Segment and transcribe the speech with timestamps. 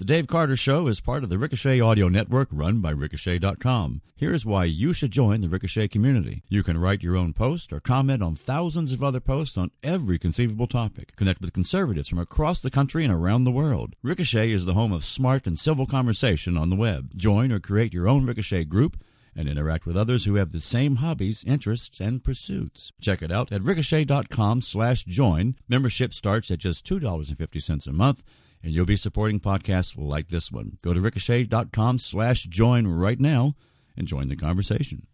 [0.00, 4.00] The Dave Carter Show is part of the Ricochet Audio Network run by Ricochet.com.
[4.16, 6.42] Here's why you should join the Ricochet community.
[6.48, 10.18] You can write your own post or comment on thousands of other posts on every
[10.18, 11.14] conceivable topic.
[11.16, 13.94] Connect with conservatives from across the country and around the world.
[14.02, 17.10] Ricochet is the home of smart and civil conversation on the web.
[17.14, 19.04] Join or create your own Ricochet group
[19.36, 22.90] and interact with others who have the same hobbies, interests, and pursuits.
[23.02, 25.56] Check it out at ricochet.com slash join.
[25.68, 28.22] Membership starts at just $2.50 a month
[28.62, 30.78] and you'll be supporting podcasts like this one.
[30.82, 33.54] Go to ricochet.com slash join right now
[33.96, 35.06] and join the conversation.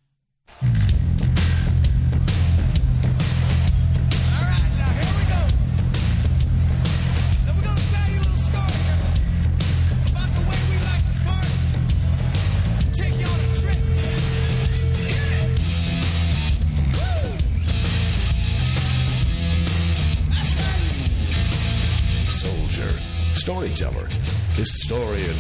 [23.77, 24.07] Storyteller,
[24.55, 25.37] historian,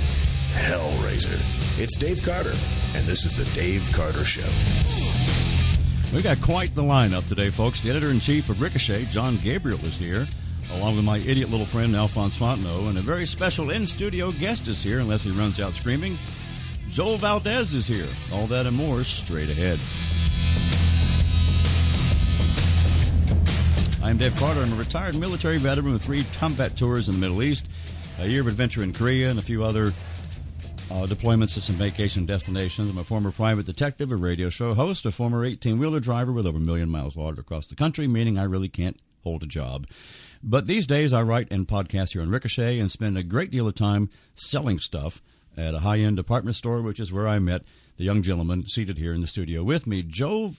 [0.53, 1.81] hellraiser.
[1.81, 2.53] It's Dave Carter,
[2.95, 4.47] and this is the Dave Carter Show.
[6.15, 7.83] We got quite the lineup today, folks.
[7.83, 10.27] The editor in chief of Ricochet, Jon Gabriel, is here,
[10.75, 14.69] along with my idiot little friend, Alphonse Fontenot, and a very special in studio guest
[14.69, 16.15] is here, unless he runs out screaming.
[16.91, 18.09] Joel Valdez is here.
[18.35, 19.79] All that and more straight ahead.
[24.03, 24.61] I'm Dave Carter.
[24.61, 27.67] I'm a retired military veteran with three combat tours in the Middle East,
[28.19, 29.93] a year of adventure in Korea, and a few other
[30.91, 32.91] uh, deployments to some vacation destinations.
[32.91, 36.47] I'm a former private detective, a radio show host, a former 18 wheeler driver with
[36.47, 39.87] over a million miles logged across the country, meaning I really can't hold a job.
[40.43, 43.67] But these days I write and podcast here on Ricochet and spend a great deal
[43.67, 45.21] of time selling stuff
[45.57, 47.63] at a high end department store, which is where I met
[47.97, 50.53] the young gentleman seated here in the studio with me, Joe,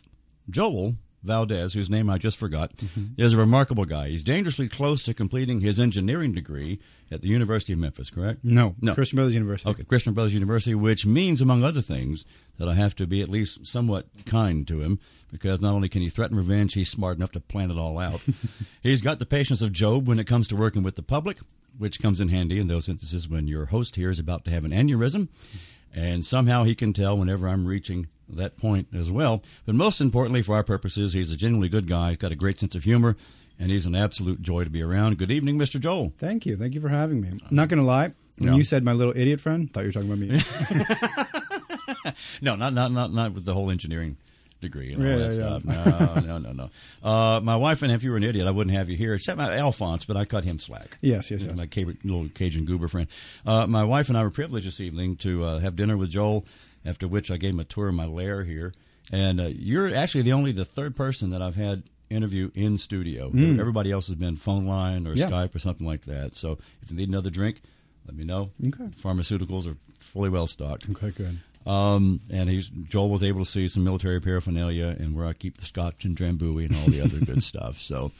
[0.49, 0.95] Joel
[1.27, 3.21] Valdez, whose name I just forgot, mm-hmm.
[3.21, 4.09] is a remarkable guy.
[4.09, 6.79] He's dangerously close to completing his engineering degree
[7.11, 8.43] at the University of Memphis, correct?
[8.43, 8.93] No, No.
[8.93, 9.69] Christian Brothers University.
[9.69, 12.25] Okay, Christian Brothers University, which means, among other things,
[12.57, 14.99] that I have to be at least somewhat kind to him
[15.31, 18.21] because not only can he threaten revenge, he's smart enough to plan it all out.
[18.81, 21.37] he's got the patience of Job when it comes to working with the public,
[21.77, 24.65] which comes in handy in those instances when your host here is about to have
[24.65, 25.27] an aneurysm.
[25.99, 29.41] And somehow he can tell whenever I'm reaching that point as well.
[29.65, 32.09] But most importantly, for our purposes, he's a genuinely good guy.
[32.09, 33.17] He's got a great sense of humor,
[33.57, 35.17] and he's an absolute joy to be around.
[35.17, 35.79] Good evening, Mr.
[35.79, 36.13] Joel.
[36.19, 36.55] Thank you.
[36.55, 37.29] Thank you for having me.
[37.29, 38.11] I'm not going to lie.
[38.37, 38.55] When No.
[38.57, 40.43] you said my little idiot friend, thought you were talking about me.
[42.41, 44.17] No, not not not not with the whole engineering
[44.59, 45.63] degree and all Yeah, that yeah, stuff.
[46.25, 46.69] No, no, no,
[47.03, 47.09] no.
[47.09, 49.37] Uh, my wife and if you were an idiot, I wouldn't have you here, except
[49.37, 50.97] my Alphonse, but I cut him slack.
[51.01, 51.55] yes, yes, yes.
[51.55, 51.67] My
[52.03, 53.07] little Cajun goober friend.
[53.45, 56.43] Uh, my wife and I were privileged this evening to uh, have dinner with Joel.
[56.85, 58.73] After which, I gave him a tour of my lair here,
[59.11, 63.29] and uh, you're actually the only the third person that I've had interview in studio.
[63.35, 65.15] Everybody else has been phone line or.
[65.15, 66.33] Skype or something like that.
[66.35, 67.61] So if you need another drink,
[68.05, 68.51] let me know.
[68.65, 68.85] Okay.
[69.03, 70.89] Pharmaceuticals are fully well stocked.
[70.89, 71.39] Okay, good.
[71.67, 75.57] Um, and he's Joel was able to see some military paraphernalia and where I keep
[75.57, 77.79] the scotch and drambuie and all the other good stuff.
[77.81, 78.11] So,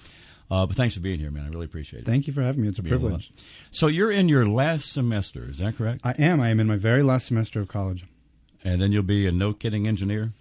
[0.52, 1.46] uh, but thanks for being here, man.
[1.46, 2.06] I really appreciate it.
[2.06, 2.68] Thank you for having me.
[2.68, 3.32] It's a privilege.
[3.72, 6.02] So you're in your last semester, is that correct?
[6.04, 6.42] I am.
[6.42, 8.06] I am in my very last semester of college.
[8.66, 10.34] And then you'll be a no kidding engineer.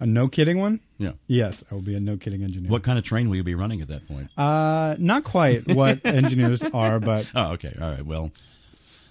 [0.00, 0.80] A no kidding one?
[0.96, 1.12] Yeah.
[1.26, 2.70] Yes, I will be a no kidding engineer.
[2.70, 4.30] What kind of train will you be running at that point?
[4.38, 7.76] Uh, not quite what engineers are, but Oh, okay.
[7.80, 8.06] All right.
[8.06, 8.30] Well,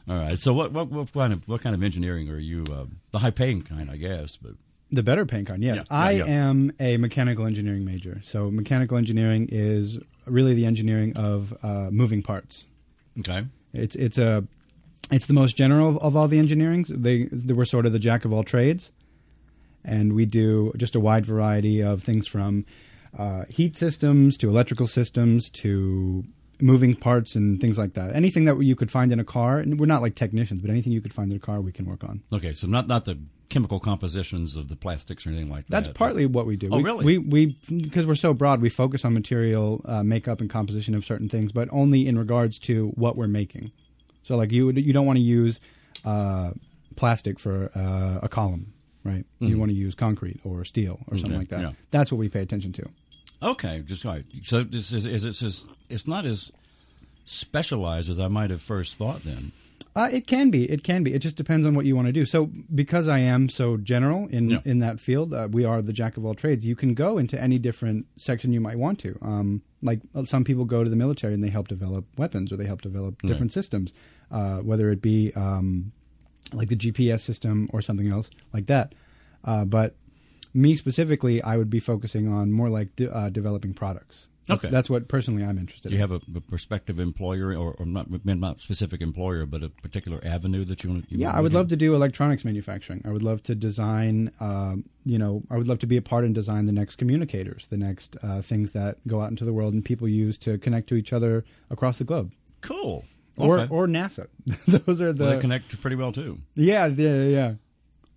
[0.09, 0.39] All right.
[0.39, 2.63] So what what what kind of what kind of engineering are you?
[2.71, 4.37] Uh, the high paying kind, I guess.
[4.37, 4.53] But
[4.91, 5.77] The better paying kind, yes.
[5.77, 8.21] Yeah, I yeah, am a mechanical engineering major.
[8.23, 12.65] So mechanical engineering is really the engineering of uh, moving parts.
[13.19, 13.45] okay.
[13.73, 14.45] It's it's a
[15.11, 16.87] it's the most general of, of all the engineerings.
[16.87, 18.91] They, they we're sort of the jack of all trades,
[19.83, 22.65] and we do just a wide variety of things from
[23.17, 26.23] uh, heat systems to electrical systems to
[26.61, 28.15] moving parts and things like that.
[28.15, 30.93] Anything that you could find in a car, and we're not like technicians, but anything
[30.93, 32.23] you could find in a car, we can work on.
[32.33, 32.53] Okay.
[32.53, 33.19] So not not the
[33.49, 35.93] chemical compositions of the plastics or anything like That's that.
[35.93, 36.69] That's partly what we do.
[36.71, 37.05] Oh, we, really?
[37.05, 41.05] We we because we're so broad, we focus on material uh, makeup and composition of
[41.05, 43.71] certain things, but only in regards to what we're making.
[44.23, 45.59] So, like you you don't want to use
[46.05, 46.51] uh,
[46.95, 48.73] plastic for uh, a column,
[49.03, 49.25] right?
[49.39, 51.61] You want to use concrete or steel or something like that.
[51.61, 51.71] yeah.
[51.91, 52.89] That's what we pay attention to.
[53.41, 54.25] Okay, just right.
[54.43, 56.51] So this is, is it's just, it's not as
[57.25, 59.23] specialized as I might have first thought.
[59.23, 59.51] Then
[59.95, 60.69] Uh, it can be.
[60.69, 61.13] It can be.
[61.13, 62.23] It just depends on what you want to do.
[62.25, 64.59] So, because I am so general in Yeah.
[64.65, 66.65] in that field, uh, we are the jack of all trades.
[66.65, 69.17] You can go into any different section you might want to.
[69.21, 72.57] Um, like uh, some people go to the military and they help develop weapons or
[72.57, 73.91] they help develop different systems,
[74.31, 75.91] uh, whether it be um,
[76.53, 78.93] like the GPS system or something else like that.
[79.43, 79.95] Uh, but
[80.57, 84.27] me specifically, I would be focusing on more like de- uh, developing products.
[84.47, 84.71] That's, Okay.
[84.71, 85.91] that's what personally I'm interested in.
[85.91, 86.09] do you in.
[86.09, 90.63] have a, a prospective employer, or, or not not specific employer, but a particular avenue
[90.65, 91.05] that you want?
[91.11, 93.01] You Yeah, I would to love to do electronics manufacturing.
[93.03, 96.23] I would love to design, um, you know, I would love to be a part
[96.23, 99.73] and design the next communicators, the next uh, things that go out into the world
[99.73, 102.31] and people use to connect to each other across the globe,
[102.61, 103.03] Cool.
[103.35, 104.27] or or NASA.
[104.67, 106.39] Those are the Well, they connect pretty well too.
[106.55, 107.53] yeah, yeah, yeah.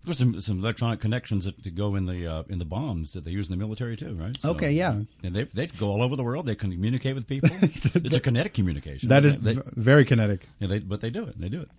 [0.05, 3.25] There's some, some electronic connections that, that go in the uh, in the bombs that
[3.25, 4.35] they use in the military too, right?
[4.41, 5.01] So- Okay, yeah.
[5.23, 6.47] And they they go all over the world.
[6.47, 7.51] They communicate with people.
[7.63, 9.09] it's a kinetic communication.
[9.11, 10.49] That is They- v- very kinetic.
[10.59, 11.39] Yeah, they, but they do it.
[11.41, 11.71] They do it.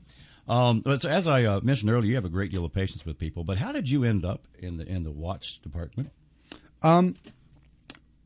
[0.47, 3.17] Um, so as I uh, mentioned earlier, you have a great deal of patience with
[3.17, 3.43] people.
[3.43, 6.11] But how did you end up in the in the watch department?
[6.83, 7.15] Um,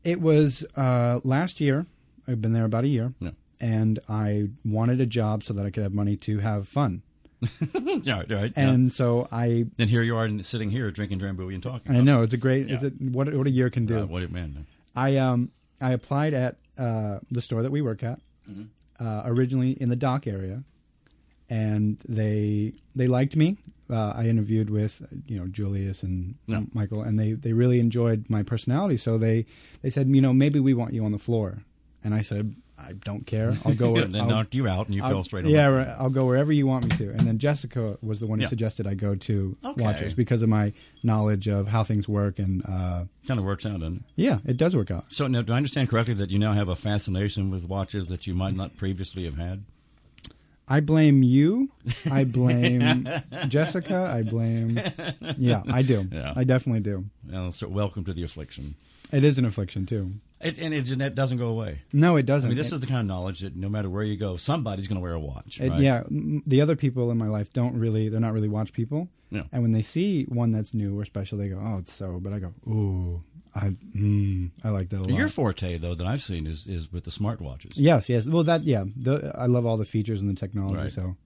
[0.04, 1.86] It was uh, last year.
[2.28, 3.30] I've been there about a year, Yeah.
[3.60, 7.02] and I wanted a job so that I could have money to have fun.
[8.02, 8.28] yeah, right.
[8.30, 8.48] yeah.
[8.56, 11.94] And so I, and here you are sitting here drinking Drambuie and talking.
[11.94, 12.68] I know it's a great.
[12.68, 12.84] Yeah.
[12.84, 14.00] a, what what a year can do.
[14.00, 14.66] Uh, what man?
[14.94, 15.50] I um
[15.80, 18.20] I applied at uh, the store that we work at
[18.98, 20.62] uh, originally in the dock area,
[21.48, 23.58] and they they liked me.
[23.88, 26.62] Uh, I interviewed with you know Julius and Yeah.
[26.72, 28.96] Michael, and they they really enjoyed my personality.
[28.96, 29.46] So they
[29.82, 31.62] they said you know maybe we want you on the floor,
[32.02, 33.54] and I said I don't care.
[33.64, 33.90] I'll go.
[33.92, 35.46] Where, and then I'll- knocked you out, and you I'll- fell straight.
[35.46, 37.10] Yeah, I'll go wherever you want me to.
[37.10, 38.48] And then Jessica was the one who Yeah.
[38.48, 39.82] suggested I go to Okay.
[39.82, 43.80] Watchers because of my knowledge of how things work, and uh, Kind of works out,
[43.80, 44.02] doesn't it?
[44.16, 45.12] yeah, it does work out.
[45.12, 48.26] So now, do I understand correctly that you now have a fascination with watches that
[48.26, 49.64] you might not previously have had?
[50.68, 51.70] I blame you.
[52.10, 53.08] I blame
[53.48, 54.10] Jessica.
[54.12, 54.80] I blame.
[55.38, 56.08] Yeah, I do.
[56.10, 56.32] Yeah.
[56.36, 57.04] I definitely do.
[57.30, 58.74] Well, so welcome to the affliction.
[59.12, 60.12] It is an affliction too.
[60.40, 61.80] It, and it, and doesn't go away.
[61.92, 62.50] No, it doesn't.
[62.50, 64.86] mean, this It- is the kind of knowledge that no matter where you go, somebody's
[64.86, 65.58] going to wear a watch.
[65.60, 65.80] it- right?
[65.80, 66.02] yeah.
[66.10, 68.08] The other people in my life don't really.
[68.10, 69.08] They're not really watch people.
[69.30, 69.44] Yeah.
[69.50, 72.32] And when they see one that's new or special, they go, "Oh, it's so." But
[72.32, 73.22] I go, "Ooh,
[73.56, 76.92] I, mm, I like that a lot." Your forte, though, that I've seen is is
[76.92, 77.72] with the smartwatches.
[77.74, 78.26] yes, yes.
[78.26, 78.84] Well, that yeah.
[78.96, 80.76] The, I love all the features and the technology.
[80.76, 80.92] Right.
[80.92, 81.16] So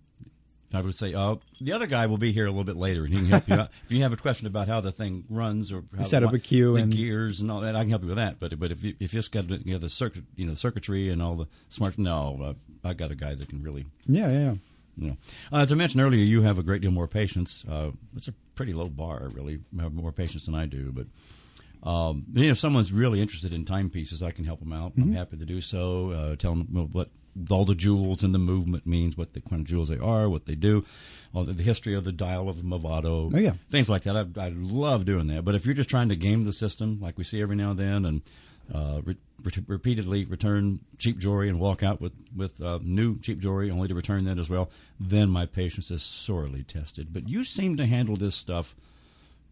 [0.72, 3.12] I would say, uh, the other guy will be here a little bit later, and
[3.12, 3.70] he can help you out.
[3.86, 6.38] If you have a question about how the thing runs or how Set up a
[6.38, 8.38] queue the and- gears and all that, I can help you with that.
[8.38, 10.54] But but if you if you just got the, you know, the circuit, you know,
[10.54, 12.38] circuitry and all the smart, no,
[12.84, 13.86] uh, I got a guy that can really.
[14.06, 14.54] yeah, yeah, yeah.
[14.96, 15.16] You know.
[15.52, 17.64] uh, as I mentioned earlier, you have a great deal more patience.
[17.68, 19.60] Uh, it's a pretty low bar, really.
[19.72, 21.06] You have more patience than I do, but.
[21.82, 24.90] Um, you know, if someone's really interested in timepieces, I can help them out.
[24.92, 25.02] Mm-hmm.
[25.02, 26.10] I'm happy to do so.
[26.10, 27.08] Uh, tell them what
[27.50, 30.46] all the jewels and the movement means, what the kind of jewels they are, what
[30.46, 30.84] they do,
[31.34, 33.52] all the, the history of the dial of Movado, Oh, yeah.
[33.70, 34.16] things like that.
[34.16, 35.44] I, I love doing that.
[35.44, 37.78] But if you're just trying to game the system, like we see every now and
[37.78, 38.22] then, and
[38.74, 43.38] uh, re- re- repeatedly return cheap jewelry and walk out with with uh, new cheap
[43.40, 47.08] jewelry, only to return that as well, then my patience is sorely tested.
[47.12, 48.74] But you seem to handle this stuff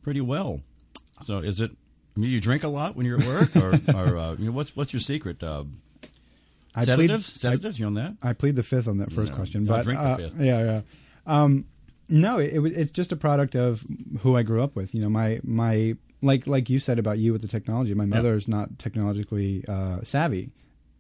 [0.02, 0.61] pretty well.
[1.25, 1.73] So is it?
[2.16, 4.52] I mean, you drink a lot when you're at work, or, or uh, you know,
[4.52, 5.42] what's what's your secret?
[6.75, 8.16] I plead- sedatives, I- you on that?
[8.22, 10.34] I plead the fifth on that first No, question, but drink the uh, fifth.
[10.40, 10.80] yeah, yeah.
[11.26, 11.64] Um,
[12.08, 13.84] no, it, it it's just a product of
[14.20, 14.94] who I grew up with.
[14.94, 17.92] You know, my my like like you said about you with the technology.
[17.94, 20.50] My mother is not technologically uh, savvy,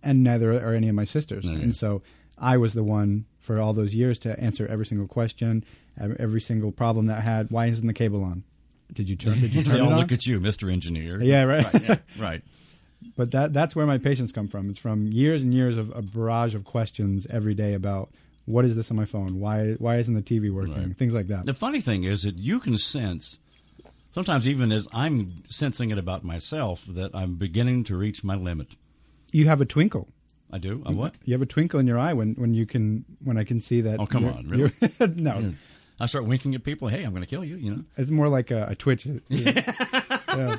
[0.02, 1.44] and neither are any of my sisters.
[1.44, 1.58] No, yeah.
[1.60, 2.02] And so
[2.36, 5.64] I was the one for all those years to answer every single question,
[5.98, 7.50] every single problem that had.
[7.50, 8.44] Why isn't the cable on?
[8.92, 9.40] Did you turn?
[9.40, 9.98] Did you turn they it all on?
[9.98, 11.22] look at you, Mister Engineer.
[11.22, 11.64] Yeah, right.
[11.72, 11.82] right.
[11.82, 12.42] yeah, right.
[13.16, 14.68] But that that's where my patience come from.
[14.70, 18.10] It's from years and years of a barrage of questions every day about
[18.44, 19.38] what is this on my phone?
[19.40, 20.74] Why why isn't the TV working?
[20.74, 20.96] Right.
[20.96, 21.46] Things like that.
[21.46, 23.38] The funny thing is that you can sense,
[24.10, 28.74] sometimes even as I'm sensing it about myself, that I'm beginning to reach my limit.
[29.32, 30.08] You have a twinkle.
[30.50, 30.82] I do.
[30.86, 31.14] A what?
[31.24, 33.82] You have a twinkle in your eye when, when you can when I can see
[33.82, 34.00] that.
[34.00, 34.72] Oh, come on, really?
[35.14, 35.52] no,
[36.00, 36.88] I start winking at people.
[36.88, 37.56] Hey, I'm going to kill you.
[37.56, 39.06] You know, it's more like a, a twitch.
[40.38, 40.58] Yeah.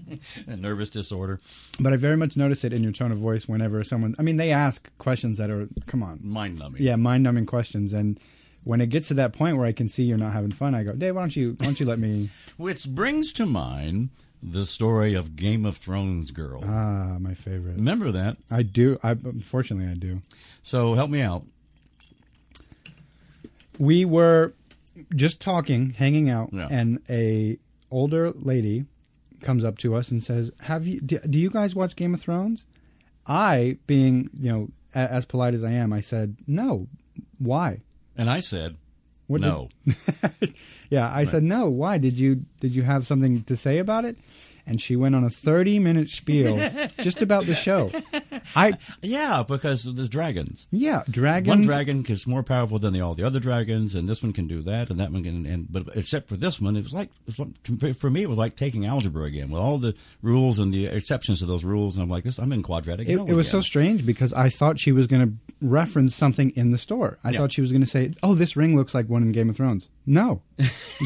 [0.46, 1.40] a nervous disorder,
[1.80, 4.14] But I very much notice it in your tone of voice whenever someone.
[4.18, 6.82] I mean, they ask questions that are come on, mind numbing.
[6.82, 8.18] yeah, mind numbing questions, and
[8.64, 10.84] when it gets to that point where I can see you're not having fun, I
[10.84, 12.30] go, Dave, why don't you why don't you let me?
[12.56, 14.10] Which brings to mind
[14.42, 16.64] the story of Game of Thrones girl.
[16.66, 17.76] Ah, my favorite.
[17.76, 18.36] Remember that?
[18.50, 18.98] I do.
[19.02, 20.22] I unfortunately I do.
[20.62, 21.44] So help me out.
[23.78, 24.52] we were
[25.14, 26.68] just talking, hanging out, Yeah.
[26.70, 27.58] and a
[27.90, 28.84] older lady
[29.42, 31.00] comes up to us and says, "Have you?
[31.00, 32.64] Do, do you guys watch Game of Thrones?"
[33.26, 36.88] I, being you know a, as polite as I am, I said, "No.
[37.38, 37.80] Why?"
[38.16, 38.76] And I said,
[39.26, 39.68] What did- no.
[40.90, 41.68] Yeah, I said, "No.
[41.70, 41.98] Why?
[41.98, 44.16] Did you did you have something to say about it?"
[44.66, 46.56] And she went on a thirty minute spiel
[47.00, 47.90] just about the show.
[48.54, 50.66] I yeah, because there's dragons.
[50.70, 51.48] yeah, dragons.
[51.48, 54.46] One dragon is more powerful than the, all the other dragons, and this one can
[54.46, 55.46] do that, and that one can.
[55.46, 58.38] And but except for this one, it was like it was for me, it was
[58.38, 61.96] like taking algebra again with all the rules and the exceptions to those rules.
[61.96, 63.08] And I'm like, this, I'm in quadratic.
[63.08, 66.70] It, it was so strange because I thought she was going to reference something in
[66.70, 67.18] the store.
[67.24, 67.38] I Yeah.
[67.38, 69.56] thought she was going to say, "Oh, this ring looks like one in Game of
[69.56, 70.42] Thrones." No,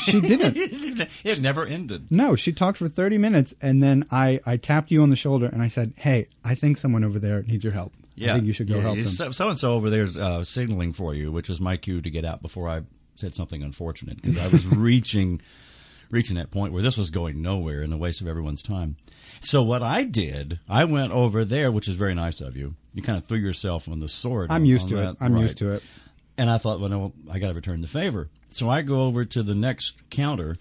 [0.04, 0.56] she didn't.
[1.24, 2.10] it never ended.
[2.10, 5.46] No, she talked for thirty minutes, and then I, I tapped you on the shoulder
[5.46, 7.92] and I said, "Hey, I think someone over there needs your help.
[8.14, 10.44] Yeah, I think you should go yeah, help them." So and so over there's uh,
[10.44, 12.82] signaling for you, which is my cue to get out before I
[13.16, 15.40] said something unfortunate because I was reaching,
[16.10, 18.96] reaching that point where this was going nowhere and a waste of everyone's time.
[19.40, 22.74] So what I did, I went over there, which is very nice of you.
[22.92, 24.46] You kind of threw yourself on the sword.
[24.50, 25.16] I'm on- used on to it.
[25.20, 25.42] I'm right.
[25.42, 25.82] used to it.
[26.38, 28.28] And I thought, well, no, I got to return the favor.
[28.48, 30.56] So I go over to the next counter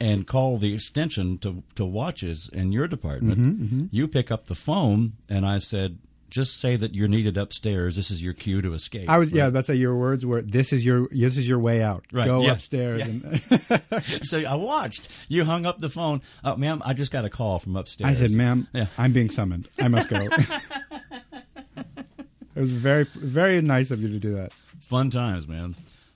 [0.00, 3.38] and call the extension to, to watches in your department.
[3.38, 5.98] Mm-hmm, You pick up the phone, and I said,
[6.28, 7.94] just say that you're needed upstairs.
[7.96, 9.08] This is your cue to escape.
[9.08, 9.44] I was yeah.
[9.44, 9.52] Right?
[9.52, 10.42] That's like your words were.
[10.42, 12.04] This is your this is your way out.
[12.12, 12.98] Right, Go yeah, upstairs.
[12.98, 13.06] yeah.
[13.06, 15.08] And so I watched.
[15.28, 16.20] You hung up the phone.
[16.42, 18.10] Uh, ma'am, I just got a call from upstairs.
[18.10, 18.86] I said, "Ma'am, Yeah.
[18.98, 19.68] I'm being summoned.
[19.80, 20.28] I must go."
[21.76, 24.52] it was very very nice of you to do that.
[24.80, 25.74] Fun times, man.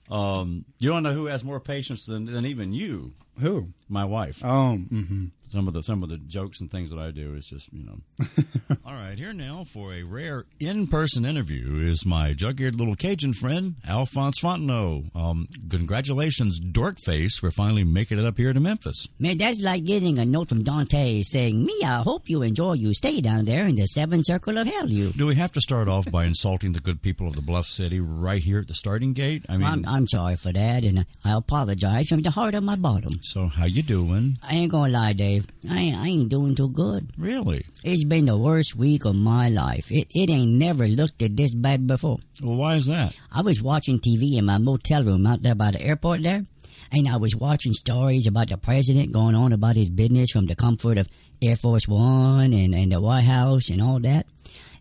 [0.09, 3.69] Um, you don't know who has more patience than, than even you, Who?
[3.89, 4.41] my wife.
[4.45, 7.47] Oh, hmm some of the some of the jokes and things that I do is
[7.47, 7.99] just you know.
[8.85, 13.75] All right, here now for a rare in-person interview is my jug-eared little Cajun friend
[13.87, 15.15] Alphonse Fontenot.
[15.15, 19.07] Um, congratulations, Dorkface, for finally making it up here to Memphis.
[19.19, 22.93] Man, that's like getting a note from Dante saying, Me, I hope you enjoy your
[22.93, 25.11] stay down there in the seventh circle of hell, you.
[25.11, 27.99] Do we have to start off by insulting the good people of the Bluff City
[27.99, 29.45] right here at the starting gate?
[29.49, 32.75] I mean, I'm, I'm sorry for that, and I apologize from the heart of my
[32.75, 33.13] bottom.
[33.21, 34.37] so how you doing?
[34.41, 35.40] I ain't gonna lie, Dave.
[35.69, 37.11] I ain't, I ain't doing too good.
[37.17, 37.65] Really?
[37.83, 39.91] It's been the worst week of my life.
[39.91, 42.17] It, it ain't never looked at this bad before.
[42.41, 43.15] Well, why is that?
[43.31, 46.43] I was watching TV in my motel room out there by the airport there,
[46.91, 50.55] and I was watching stories about the president going on about his business from the
[50.55, 51.07] comfort of
[51.41, 54.27] Air Force One and, and the White House and all that.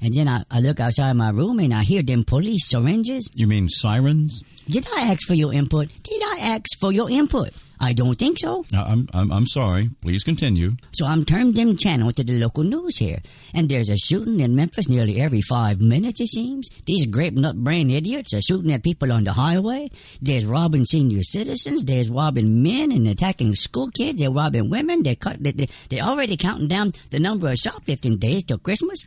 [0.02, 3.28] And then I, I look outside my room and I hear them police syringes.
[3.34, 4.42] You mean sirens?
[4.68, 5.88] Did I ask for your input?
[6.02, 7.50] Did I ask for your input?
[7.82, 8.64] I don't think so.
[8.74, 9.88] Uh, I'm, I'm I'm sorry.
[10.02, 10.72] Please continue.
[10.92, 13.20] So I'm turned them channel to the local news here.
[13.54, 16.68] And there's a shooting in Memphis nearly every five minutes, it seems.
[16.84, 19.90] These grape nut brain idiots are shooting at people on the highway.
[20.20, 21.84] There's robbing senior citizens.
[21.84, 24.18] There's robbing men and attacking school kids.
[24.18, 25.02] They're robbing women.
[25.02, 29.04] They're, cut, they, they, they're already counting down the number of shoplifting days till Christmas.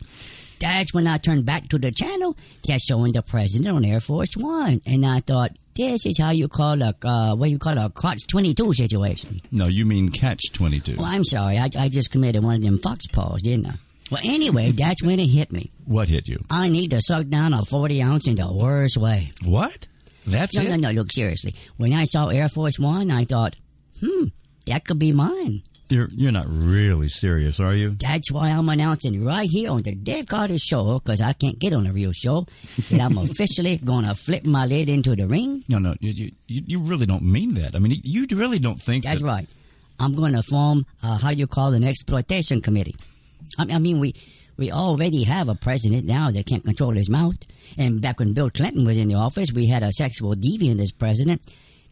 [0.60, 2.36] That's when I turned back to the channel.
[2.66, 4.80] They're showing the president on Air Force One.
[4.86, 8.26] And I thought, this is how you call a, uh, what you call a crotch
[8.28, 9.40] 22 situation.
[9.50, 10.96] No, you mean catch twenty two.
[10.96, 11.58] Well, I'm sorry.
[11.58, 13.74] I, I just committed one of them fox paws, didn't I?
[14.10, 15.70] Well, anyway, that's when it hit me.
[15.84, 16.44] What hit you?
[16.48, 19.32] I need to suck down a 40 ounce in the worst way.
[19.44, 19.88] What?
[20.26, 20.68] That's No, it.
[20.68, 20.90] no, no.
[20.92, 21.54] Look, seriously.
[21.76, 23.56] When I saw Air Force One, I thought,
[24.00, 24.26] hmm,
[24.66, 25.62] that could be mine.
[25.94, 27.90] You're you're not really serious, are you?
[27.90, 31.72] That's why I'm announcing right here on the Dave Carter show, because I can't get
[31.72, 32.48] on a real show,
[32.90, 35.62] that I'm officially going to flip my lid into the ring.
[35.68, 37.76] No, no, you, you you really don't mean that.
[37.76, 39.48] I mean, you really don't think That's that, right.
[40.00, 42.96] I'm going to form uh, how you call an exploitation committee.
[43.56, 44.16] I, I mean, we
[44.56, 47.36] we already have a president now that can't control his mouth.
[47.78, 50.90] And back when Bill Clinton was in the office, we had a sexual deviant as
[50.90, 51.40] president.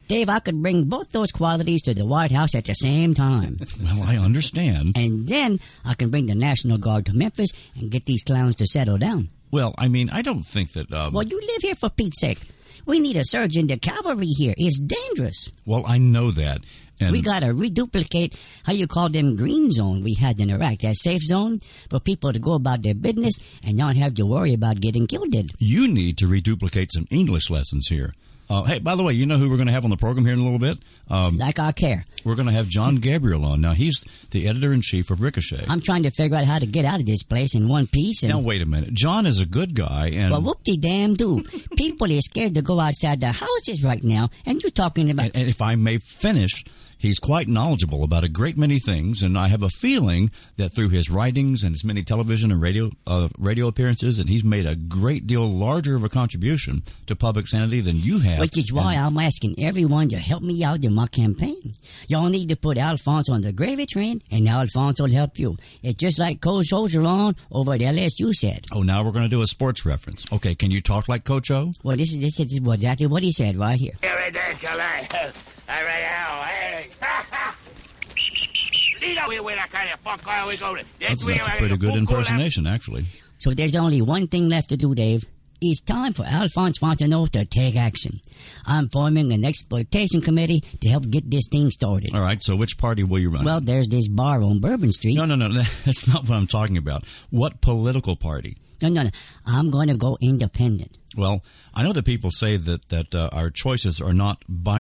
[0.08, 3.58] Dave, I could bring both those qualities to the White House at the same time.
[3.82, 4.92] Well, I understand.
[4.96, 8.66] and then I can bring the National Guard to Memphis and get these clowns to
[8.66, 9.30] settle down.
[9.50, 10.92] Well, I mean, I don't think that.
[10.92, 12.40] Um, Well, you live here for Pete's sake.
[12.86, 14.54] We need a surge in the cavalry here.
[14.56, 15.48] It's dangerous.
[15.66, 16.60] Well, I know that.
[17.00, 20.96] And we gotta reduplicate how you call them green zone we had in Iraq, that
[20.96, 21.58] safe zone
[21.90, 25.34] for people to go about their business and not have to worry about getting killed.
[25.34, 25.48] In.
[25.58, 28.12] you need to reduplicate some English lessons here.
[28.50, 30.24] Uh, hey, by the way, you know who we're going to have on the program
[30.26, 30.76] here in a little bit?
[31.08, 32.04] Um, Like I care.
[32.24, 33.60] we're going to have Jon Gabriel on.
[33.62, 35.64] Now, he's the editor in chief of Ricochet.
[35.68, 38.22] I'm trying to figure out how to get out of this place in one piece.
[38.22, 38.92] And now, wait a minute.
[38.92, 41.42] Jon is a good guy, and well, whoop de damn do.
[41.76, 45.26] People are scared to go outside their houses right now, and you're talking about.
[45.26, 46.64] and, and if I may finish,
[47.02, 50.88] he's quite knowledgeable about a great many things, and I have a feeling that through
[50.90, 54.74] his writings and his many television and radio uh, radio appearances, and he's made a
[54.76, 58.38] great deal larger of a contribution to public sanity than you have.
[58.38, 61.72] Which is why And- I'm asking everyone to help me out in my campaign.
[62.08, 65.56] Y'all need to put Alphonse on the gravy train, and Alphonse will help you.
[65.82, 68.66] It's just like Coach Orgeron over at LSU said.
[68.72, 70.24] oh, now we're going to do a sports reference.
[70.32, 71.72] Okay, can you talk like Coach O?
[71.82, 73.92] Well, this is this is exactly what he said right here.
[81.00, 83.04] That's, that's a pretty good impersonation, actually.
[83.38, 85.24] So there's only one thing left to do, Dave.
[85.64, 88.20] It's time for Alphonse Fontenot to take action.
[88.66, 92.14] I'm forming an exploitation committee to help get this thing started.
[92.14, 93.44] All right, so which party will you run?
[93.44, 95.14] Well, there's this bar on Bourbon Street.
[95.14, 95.48] no, no, no,
[95.84, 97.04] that's not what I'm talking about.
[97.30, 98.56] What political party?
[98.80, 99.10] No, no, no.
[99.46, 100.98] I'm going to go independent.
[101.16, 104.81] Well, I know that people say that that uh, our choices are not bi- Hey,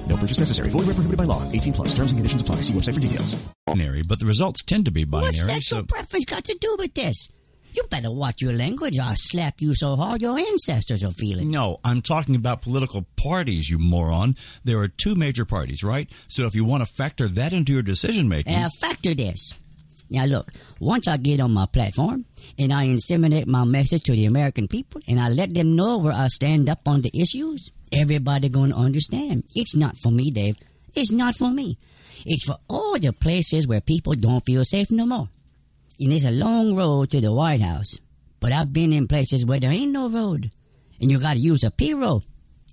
[0.11, 0.69] No purchase necessary.
[0.69, 1.49] Void where prohibited by law.
[1.49, 1.95] 18 plus.
[1.95, 2.59] Terms and conditions apply.
[2.59, 3.41] See website for details.
[3.65, 5.27] binary, but the results tend to be binary.
[5.27, 7.29] What's sexual so preference got to do with this?
[7.73, 11.39] You better watch your language or I'll slap you so hard your ancestors will feel
[11.39, 11.45] it.
[11.45, 14.35] no, I'm talking about political parties, you moron.
[14.65, 16.11] There are two major parties, right?
[16.27, 19.53] So if you want to factor that into your decision making, Now factor this.
[20.09, 22.25] Now look, once I get on my platform
[22.59, 26.11] and I inseminate my message to the American people and I let them know where
[26.11, 29.43] I stand up on the issues, everybody gonna understand.
[29.55, 30.57] It's not for me, Dave.
[30.93, 31.77] It's not for me.
[32.25, 35.29] It's for all the places where people don't feel safe no more.
[35.99, 37.99] And it's a long road to the White House.
[38.39, 40.51] But I've been in places where there ain't no road.
[40.99, 42.23] And you gotta use a P-road.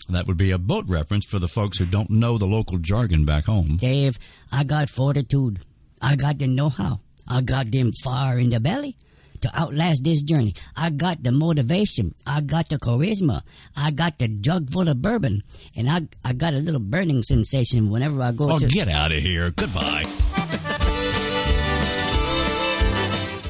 [0.09, 3.25] that would be a boat reference for the folks who don't know the local jargon
[3.25, 3.77] back home.
[3.77, 4.19] Dave,
[4.51, 5.61] I got fortitude.
[6.01, 7.01] I got the know-how.
[7.27, 8.97] I got them fire in the belly
[9.41, 10.55] to outlast this journey.
[10.77, 12.15] I got the motivation.
[12.27, 13.43] I got the charisma.
[13.77, 15.43] I got the jug full of bourbon.
[15.77, 18.67] And I, I got a little burning sensation whenever I go Oh, to...
[18.67, 19.51] get out of here.
[19.51, 20.05] Goodbye.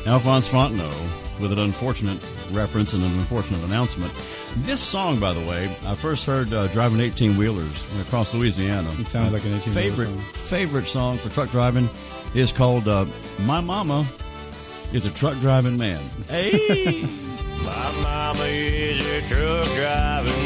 [0.07, 2.18] Alphonse Fontenot with an unfortunate
[2.51, 4.12] reference and an unfortunate announcement.
[4.59, 8.90] This song, by the way, I first heard uh, driving 18 wheelers across Louisiana.
[8.98, 10.18] It sounds like an 18 wheeler favorite song.
[10.33, 11.88] favorite song for truck driving
[12.35, 13.05] is called uh,
[13.44, 14.07] "My Mama
[14.92, 17.03] is a Truck Driving Man." Hey.
[17.64, 20.38] My mama is a truck driving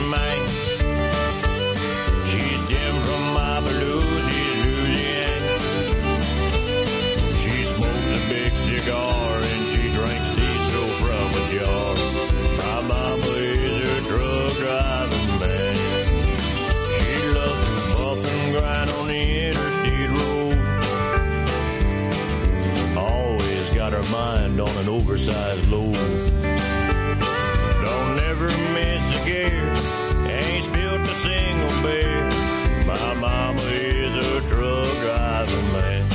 [25.13, 25.93] oversized load.
[27.85, 29.73] Don't never miss a gear,
[30.33, 32.31] ain't spilt a single beer.
[32.87, 36.09] My mama is a truck driving man.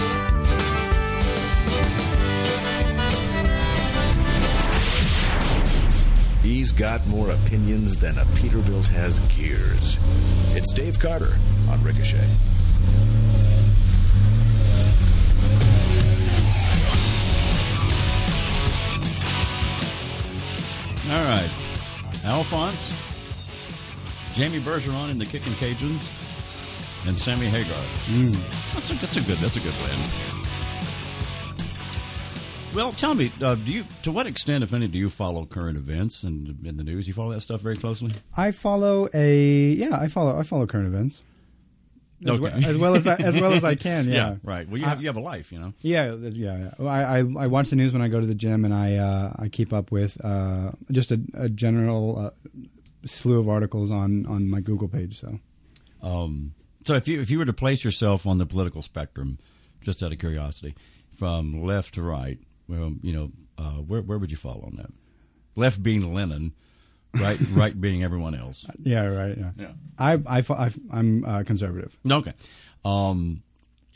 [6.42, 10.00] He's got more opinions than a Peterbilt has gears.
[10.56, 11.38] It's Dave Carter
[11.70, 12.57] on Ricochet.
[21.10, 21.50] All right.
[22.26, 22.92] Alphonse,
[24.34, 26.12] Jamie Bergeron in the Kicking Cajuns,
[27.08, 27.82] and Sammy Hagar.
[28.74, 29.38] That's, a, that's a good.
[29.38, 29.98] That's a good win.
[32.76, 35.78] Well, tell me, uh, do you to what extent, if any, do you follow current
[35.78, 37.08] events and in the news?
[37.08, 38.12] You follow that stuff very closely.
[38.36, 39.98] I follow a yeah.
[39.98, 41.22] I follow I follow current events.
[42.24, 42.42] As, Okay.
[42.42, 44.08] well, as well as I, as well as I can.
[44.10, 44.68] Yeah, right.
[44.68, 45.74] Well, you I- have, you have a life, you know.
[45.82, 46.70] Yeah, yeah.
[46.80, 46.86] yeah.
[46.88, 49.34] I, I I watch the news when I go to the gym, and I uh,
[49.38, 52.30] I keep up with uh, just a, a general uh,
[53.06, 55.20] slew of articles on on my Google page.
[55.20, 55.40] So
[56.02, 56.54] Um,
[56.86, 59.38] so if you if you were to place yourself on the political spectrum,
[59.82, 60.74] just out of curiosity,
[61.14, 64.92] from left to right, well, you know, uh, where where would you fall on that?
[65.56, 66.54] Left being Lenin,
[67.20, 68.66] right right being everyone else.
[68.84, 69.38] yeah, right.
[69.38, 69.72] Yeah, Yeah.
[69.98, 71.98] I I I am uh, conservative.
[72.10, 72.34] Okay.
[72.86, 73.44] Um,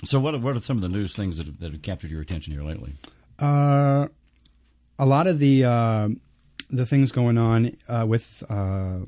[0.03, 2.09] so what are, what are some of the news things that have, that have captured
[2.11, 2.93] your attention here lately?
[3.37, 4.07] Uh,
[4.97, 6.09] a lot of the uh,
[6.69, 8.99] the things going on uh, with uh,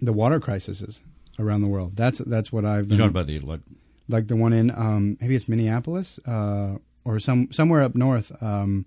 [0.00, 1.00] the water crises
[1.38, 1.96] around the world.
[1.96, 3.60] That's that's what I've You're talking about the like,
[4.08, 8.32] like the one in um, maybe it's Minneapolis uh, or some somewhere up north.
[8.42, 8.86] Um,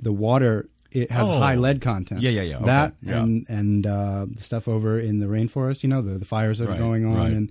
[0.00, 1.38] the water it has Oh.
[1.38, 2.20] high lead content.
[2.22, 2.56] Yeah, yeah, yeah.
[2.56, 2.64] Okay.
[2.66, 3.22] That Yeah.
[3.22, 5.82] and and uh, stuff over in the rainforest.
[5.82, 7.32] You know the the fires that Right, are going on right.
[7.32, 7.50] and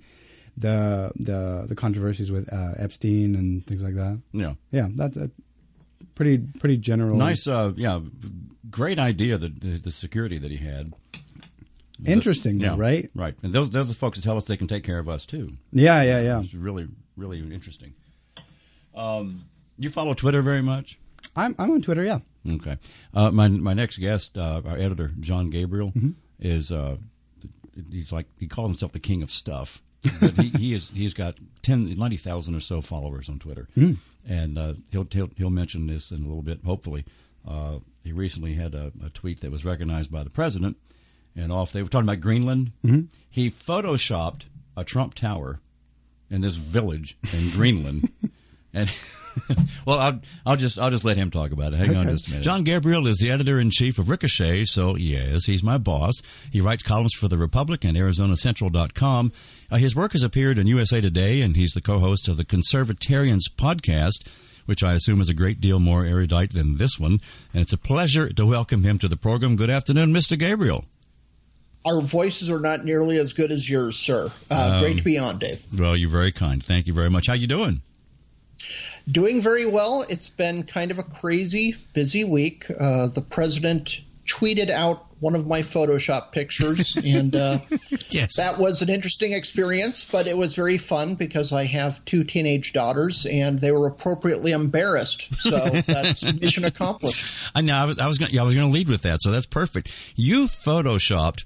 [0.56, 4.20] the the the controversies with uh, Epstein and things like that.
[4.32, 4.54] Yeah.
[4.70, 4.88] yeah.
[4.94, 5.30] That's a
[6.14, 7.16] pretty pretty general.
[7.16, 8.00] nice, uh, yeah,
[8.70, 10.92] great idea the, the security that he had.
[12.04, 13.10] Interesting, though, yeah, right?
[13.14, 15.08] Right, and those those are the folks that tell us they can take care of
[15.08, 15.52] us too.
[15.72, 16.40] Yeah, yeah, yeah.
[16.40, 17.94] It's really really interesting.
[18.94, 19.44] Um,
[19.78, 20.98] you follow Twitter very much?
[21.36, 22.04] I'm I'm on Twitter.
[22.04, 22.20] Yeah.
[22.50, 22.76] Okay.
[23.14, 26.14] Uh, my my next guest, uh, our editor Jon Gabriel, Mhm.
[26.40, 26.96] is uh,
[27.90, 29.80] he's like he calls himself the king of stuff.
[30.20, 33.96] But he, he is he's got 10, 90,000 or so followers on Twitter, Mm.
[34.28, 36.60] and uh, he'll, he'll he'll mention this in a little bit.
[36.64, 37.04] Hopefully,
[37.46, 40.76] uh, he recently had a, a tweet that was recognized by the president,
[41.36, 42.72] and off they were talking about Greenland.
[42.84, 43.06] Mhm.
[43.30, 45.60] He photoshopped a Trump Tower
[46.28, 48.10] in this village in Greenland.
[48.74, 48.88] And
[49.86, 51.76] well, I'll, I'll just I'll just let him talk about it.
[51.78, 52.44] Hang on just a minute.
[52.44, 56.20] Jon Gabriel is the editor in chief of Ricochet, so yes, he's my boss.
[56.50, 59.32] He writes columns for the Republic and ArizonaCentral.com.
[59.70, 63.42] Uh, his work has appeared in USA Today, and he's the co-host of the Conservatarians
[63.56, 64.28] podcast,
[64.66, 67.20] which I assume is a great deal more erudite than this one.
[67.52, 69.56] And it's a pleasure to welcome him to the program.
[69.56, 70.38] Good afternoon, Mr.
[70.38, 70.84] Gabriel.
[71.84, 74.30] Our voices are not nearly as good as yours, sir.
[74.50, 75.64] Uh, Um, great to be on, Dave.
[75.76, 76.62] Well, you're very kind.
[76.62, 77.26] Thank you very much.
[77.26, 77.82] How you doing?
[79.10, 80.04] Doing very well.
[80.08, 82.66] It's been kind of a crazy, busy week.
[82.70, 87.58] Uh, the president tweeted out one of my Photoshop pictures, and uh,
[88.10, 88.36] yes.
[88.36, 90.04] that was an interesting experience.
[90.04, 94.52] But it was very fun because I have two teenage daughters, and they were appropriately
[94.52, 95.34] embarrassed.
[95.40, 95.50] So
[95.86, 97.50] that's mission accomplished.
[97.54, 97.76] I know.
[97.76, 97.98] I was.
[97.98, 98.18] I was.
[98.18, 99.22] Gonna, yeah, I was going to lead with that.
[99.22, 99.92] So that's perfect.
[100.16, 101.44] You photoshopped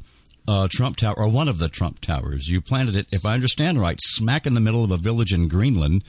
[0.49, 2.49] uh, Trump Tower, or one of the Trump towers.
[2.49, 5.49] You planted it, if I understand right, smack in the middle of a village in
[5.49, 6.05] Greenland,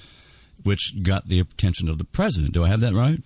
[0.67, 2.53] which got the attention of the president.
[2.53, 3.23] Do I have that right?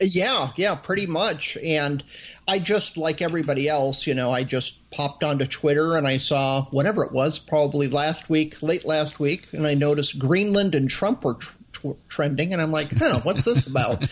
[0.00, 1.56] Yeah, yeah, pretty much.
[1.64, 2.04] And
[2.46, 6.66] I just, like everybody else, you know, I just popped onto Twitter and I saw
[6.66, 11.24] whatever it was, probably last week, late last week, and I noticed Greenland and Trump
[11.24, 11.38] were
[11.72, 14.04] tr- trending, and I'm like, huh, what's this about?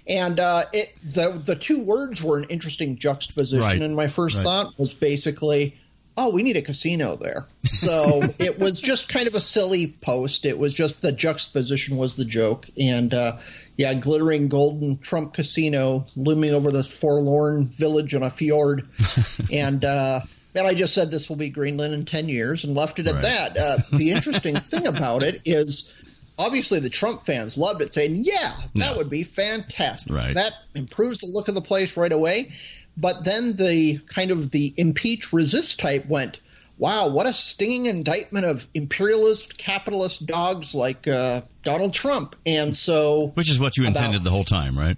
[0.08, 4.36] and uh, it the the two words were an interesting juxtaposition, Right, and my first
[4.36, 4.44] right.
[4.44, 5.76] thought was basically.
[6.16, 7.46] Oh, we need a casino there.
[7.64, 10.44] So it was just kind of a silly post.
[10.44, 13.38] It was just the juxtaposition was the joke, and uh,
[13.76, 18.86] yeah, glittering golden Trump casino looming over this forlorn village on a fjord,
[19.52, 20.20] and uh,
[20.54, 23.14] and I just said this will be Greenland in ten years, and left it at
[23.14, 23.22] Right.
[23.22, 23.56] that.
[23.58, 25.92] Uh, the interesting thing about it is.
[26.38, 30.10] Obviously, the Trump fans loved it, saying, "Yeah, that would be fantastic.
[30.12, 30.34] Right.
[30.34, 32.52] That improves the look of the place right away."
[32.96, 36.40] But then the kind of the impeach resist type went,
[36.78, 43.28] "Wow, what a stinging indictment of imperialist capitalist dogs like uh, Donald Trump." And so,
[43.34, 44.96] Which is what you About- intended the whole time, right?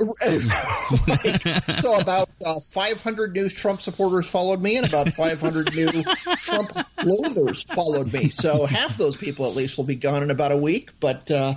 [0.00, 1.76] Right.
[1.80, 6.02] so about uh, 500 new Trump supporters followed me, and about 500 new
[6.42, 6.72] Trump
[7.04, 8.28] loathers followed me.
[8.30, 10.90] So half those people, at least, will be gone in about a week.
[10.98, 11.54] But uh,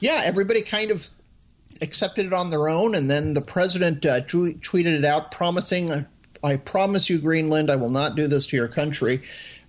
[0.00, 1.06] yeah, everybody kind of
[1.80, 6.06] accepted it on their own, and then the president uh, tw- tweeted it out, promising,
[6.42, 9.22] "I promise you, Greenland, I will not do this to your country."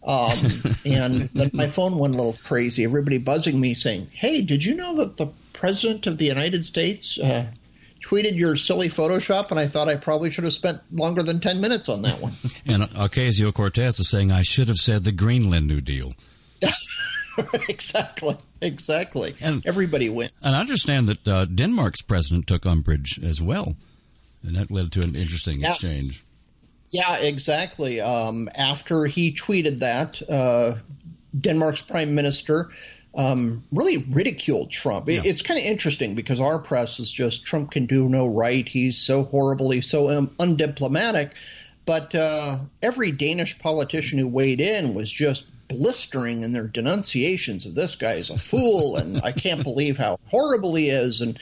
[0.03, 0.37] Um,
[0.85, 2.83] and then my phone went a little crazy.
[2.83, 7.19] Everybody buzzing me saying, "Hey, did you know that the president of the United States
[7.19, 7.47] uh,
[8.01, 11.61] tweeted your silly Photoshop?" And I thought I probably should have spent longer than ten
[11.61, 12.33] minutes on that one.
[12.65, 16.13] And Ocasio Cortez is saying I should have said the Greenland New Deal.
[17.69, 19.35] exactly, exactly.
[19.41, 20.31] And everybody wins.
[20.43, 23.75] And I understand that uh, Denmark's president took umbrage as well,
[24.43, 25.83] and that led to an interesting yes.
[25.83, 26.25] exchange.
[26.89, 28.01] Yeah, exactly.
[28.01, 30.75] Um, after he tweeted that, uh,
[31.39, 32.71] Denmark's prime minister
[33.15, 35.09] um, really ridiculed Trump.
[35.09, 35.21] Yeah.
[35.23, 38.67] it's kind of interesting because our press is just Trump can do no right.
[38.67, 39.71] He's so horrible.
[39.71, 41.31] He's so um, undiplomatic.
[41.85, 47.75] But uh, every Danish politician who weighed in was just blistering in their denunciations of
[47.75, 51.21] this guy as a fool and I can't believe how horrible he is.
[51.21, 51.39] And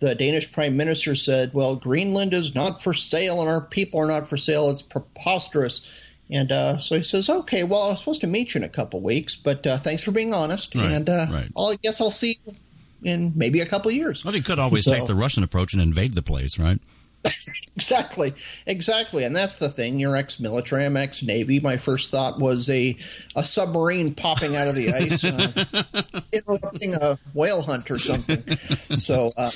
[0.00, 4.06] the Danish prime minister said, "Well, Greenland is not for sale, and our people are
[4.06, 4.70] not for sale.
[4.70, 5.82] It's preposterous."
[6.30, 8.68] And uh, so he says, "Okay, well, I was supposed to meet you in a
[8.68, 10.74] couple weeks, but uh, thanks for being honest.
[10.74, 11.48] Right, and uh, right.
[11.56, 12.54] i guess I'll see you
[13.02, 15.72] in maybe a couple of years." Well, he could always so, take the Russian approach
[15.72, 16.80] and invade the place, right?
[17.24, 18.32] exactly,
[18.66, 19.98] exactly, and that's the thing.
[19.98, 21.58] You're ex-military, I'm ex-navy.
[21.60, 22.96] My first thought was a
[23.34, 28.56] a submarine popping out of the ice, uh, interrupting a whale hunt or something.
[28.96, 29.50] So uh,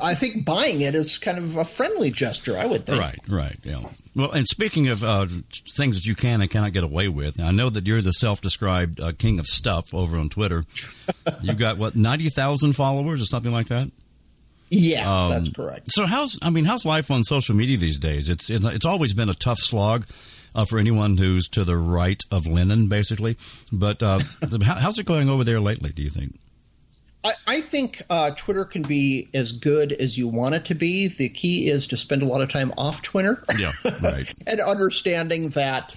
[0.00, 2.56] I think buying it is kind of a friendly gesture.
[2.56, 3.00] I would think.
[3.00, 3.80] Right, right, yeah.
[4.14, 5.26] Well, and speaking of uh,
[5.76, 9.00] things that you can and cannot get away with, I know that you're the self-described
[9.00, 10.64] uh, king of stuff over on Twitter.
[11.42, 13.90] You've got what ninety thousand followers or something like that.
[14.70, 15.92] Yeah, um, that's correct.
[15.92, 18.28] So how's I mean how's life on social media these days?
[18.28, 20.06] It's it's always been a tough slog
[20.54, 23.36] uh, for anyone who's to the right of Lenin, basically.
[23.72, 24.20] But uh,
[24.64, 25.90] how's it going over there lately?
[25.90, 26.38] Do you think?
[27.24, 31.08] I, I think uh, Twitter can be as good as you want it to be.
[31.08, 33.42] The key is to spend a lot of time off Twitter.
[33.58, 34.32] Yeah, right.
[34.46, 35.96] and understanding that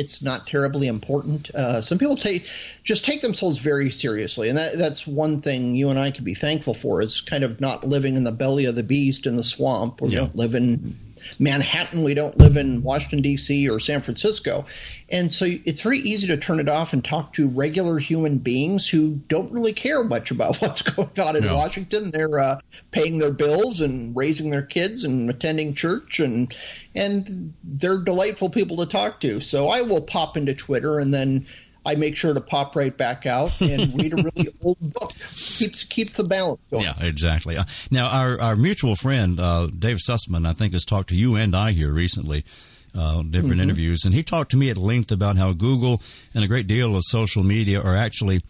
[0.00, 1.50] it's not terribly important.
[1.54, 2.46] Uh, some people take
[2.82, 6.34] just take themselves very seriously, and that, that's one thing you and I can be
[6.34, 9.44] thankful for is kind of not living in the belly of the beast in the
[9.44, 10.00] swamp.
[10.00, 10.20] We yeah.
[10.20, 10.98] don't live in
[11.38, 12.02] Manhattan.
[12.02, 13.68] We don't live in Washington D.C.
[13.68, 14.66] or San Francisco,
[15.10, 18.88] and so it's very easy to turn it off and talk to regular human beings
[18.88, 21.54] who don't really care much about what's going on in no.
[21.54, 22.10] Washington.
[22.10, 26.54] They're uh, paying their bills and raising their kids and attending church, and
[26.94, 29.40] and they're delightful people to talk to.
[29.40, 31.46] So I will pop into Twitter and then
[31.84, 35.12] I make sure to pop right back out and read a really old book.
[35.34, 36.84] Keeps keeps the balance going.
[36.84, 37.56] Yeah, exactly.
[37.56, 41.36] Uh, now, our our mutual friend uh, Dave Sussman, I think, has talked to you
[41.36, 42.44] and I here recently.
[42.92, 43.60] Uh, different mm-hmm.
[43.60, 46.02] interviews, and he talked to me at length about how Google
[46.34, 48.42] and a great deal of social media are actually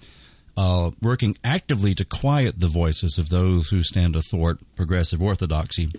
[0.57, 5.91] uh, working actively to quiet the voices of those who stand athwart progressive orthodoxy.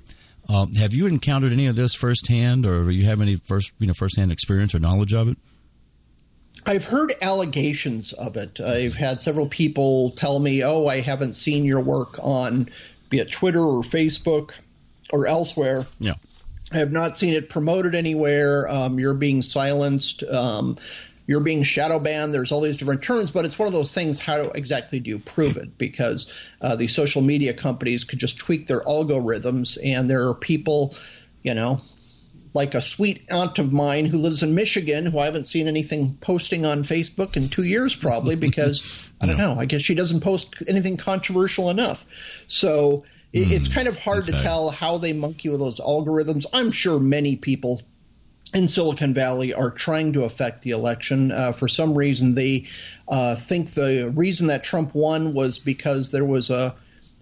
[0.49, 3.93] Uh, have you encountered any of this firsthand, or you have any first you know
[3.93, 5.37] firsthand experience or knowledge of it?
[6.65, 8.59] I've heard allegations of it.
[8.59, 12.69] I've had several people tell me, "Oh, I haven't seen your work on
[13.09, 14.53] be it Twitter or Facebook
[15.11, 16.13] or elsewhere." Yeah.
[16.71, 18.69] I have not seen it promoted anywhere.
[18.69, 20.23] Um, you're being silenced.
[20.23, 20.77] Um,
[21.27, 22.33] you're being shadow banned.
[22.33, 24.19] There's all these different terms, but it's one of those things.
[24.19, 25.77] How exactly do you prove it?
[25.77, 26.27] Because
[26.61, 30.95] uh, these social media companies could just tweak their algorithms, and there are people,
[31.43, 31.81] you know,
[32.53, 36.17] like a sweet aunt of mine who lives in Michigan, who I haven't seen anything
[36.19, 39.55] posting on Facebook in two years, probably because I don't know.
[39.57, 42.05] I guess she doesn't post anything controversial enough.
[42.47, 44.37] So mm, it's kind of hard okay.
[44.37, 46.45] to tell how they monkey with those algorithms.
[46.53, 47.81] I'm sure many people
[48.53, 51.31] in Silicon Valley are trying to affect the election.
[51.31, 52.67] Uh, for some reason, they
[53.07, 56.75] uh, think the reason that Trump won was because there was a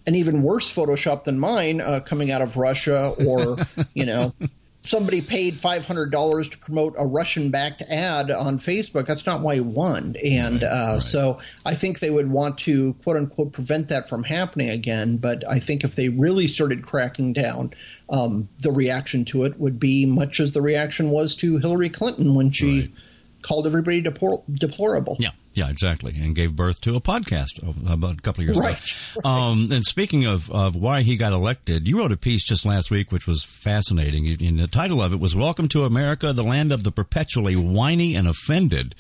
[0.07, 3.57] an even worse Photoshop than mine uh, coming out of Russia, or
[3.93, 4.33] you know,
[4.81, 9.05] somebody paid $500 to promote a Russian backed ad on Facebook.
[9.05, 10.15] That's not why he won.
[10.23, 11.01] And right, uh, right.
[11.01, 15.17] so I think they would want to, quote unquote, prevent that from happening again.
[15.17, 17.73] But I think if they really started cracking down,
[18.09, 22.35] um, the reaction to it would be much as the reaction was to Hillary Clinton
[22.35, 22.81] when she.
[22.81, 22.91] Right
[23.41, 25.15] called everybody deplor- deplorable.
[25.19, 28.77] Yeah, yeah, exactly, and gave birth to a podcast about a couple of years right,
[28.77, 29.21] ago.
[29.25, 29.41] Right.
[29.41, 32.91] Um, and speaking of, of why he got elected, you wrote a piece just last
[32.91, 34.27] week which was fascinating.
[34.27, 38.15] And the title of it was "Welcome to America, the Land of the Perpetually Whiny
[38.15, 38.95] and Offended."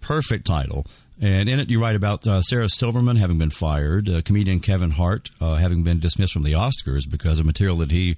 [0.00, 0.86] Perfect title.
[1.20, 4.90] And in it, you write about uh, Sarah Silverman having been fired, uh, comedian Kevin
[4.90, 8.16] Hart uh, having been dismissed from the Oscars because of material that he,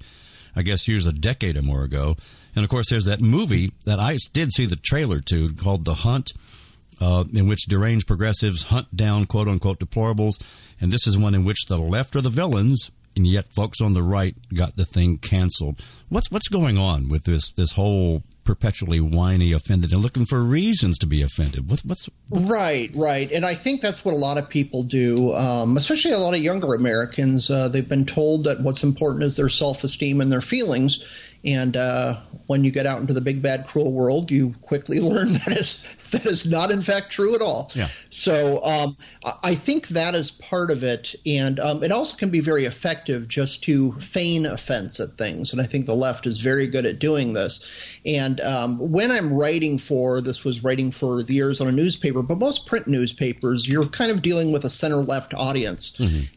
[0.55, 2.15] I guess, used a decade or more ago.
[2.55, 5.95] And of course, there's that movie that I did see the trailer to called The
[5.95, 6.31] Hunt,
[7.01, 10.41] uh, in which deranged progressives hunt down quote unquote deplorables.
[10.79, 13.93] And this is one in which the left are the villains and yet folks on
[13.93, 15.81] the right got the thing canceled.
[16.09, 20.99] What's what's going on with this this whole perpetually whiny, offended, and looking for reasons
[20.99, 21.69] to be offended?
[21.69, 23.31] What, what's Right, right.
[23.31, 26.41] And I think that's what a lot of people do, um, especially a lot of
[26.41, 27.49] younger Americans.
[27.49, 31.07] Uh, they've been told that what's important is their self esteem and their feelings.
[31.45, 35.31] And uh, when you get out into the big, bad, cruel world, you quickly learn
[35.31, 37.71] that is that is not, in fact, true at all.
[37.75, 37.87] Yeah.
[38.09, 38.97] So um,
[39.43, 43.27] I think that is part of it, and um, it also can be very effective
[43.27, 45.51] just to feign offense at things.
[45.51, 47.63] And I think the left is very good at doing this.
[48.05, 52.65] And um, when I'm writing for this was writing for the a newspaper, but most
[52.65, 55.91] print newspapers, you're kind of dealing with a center left audience.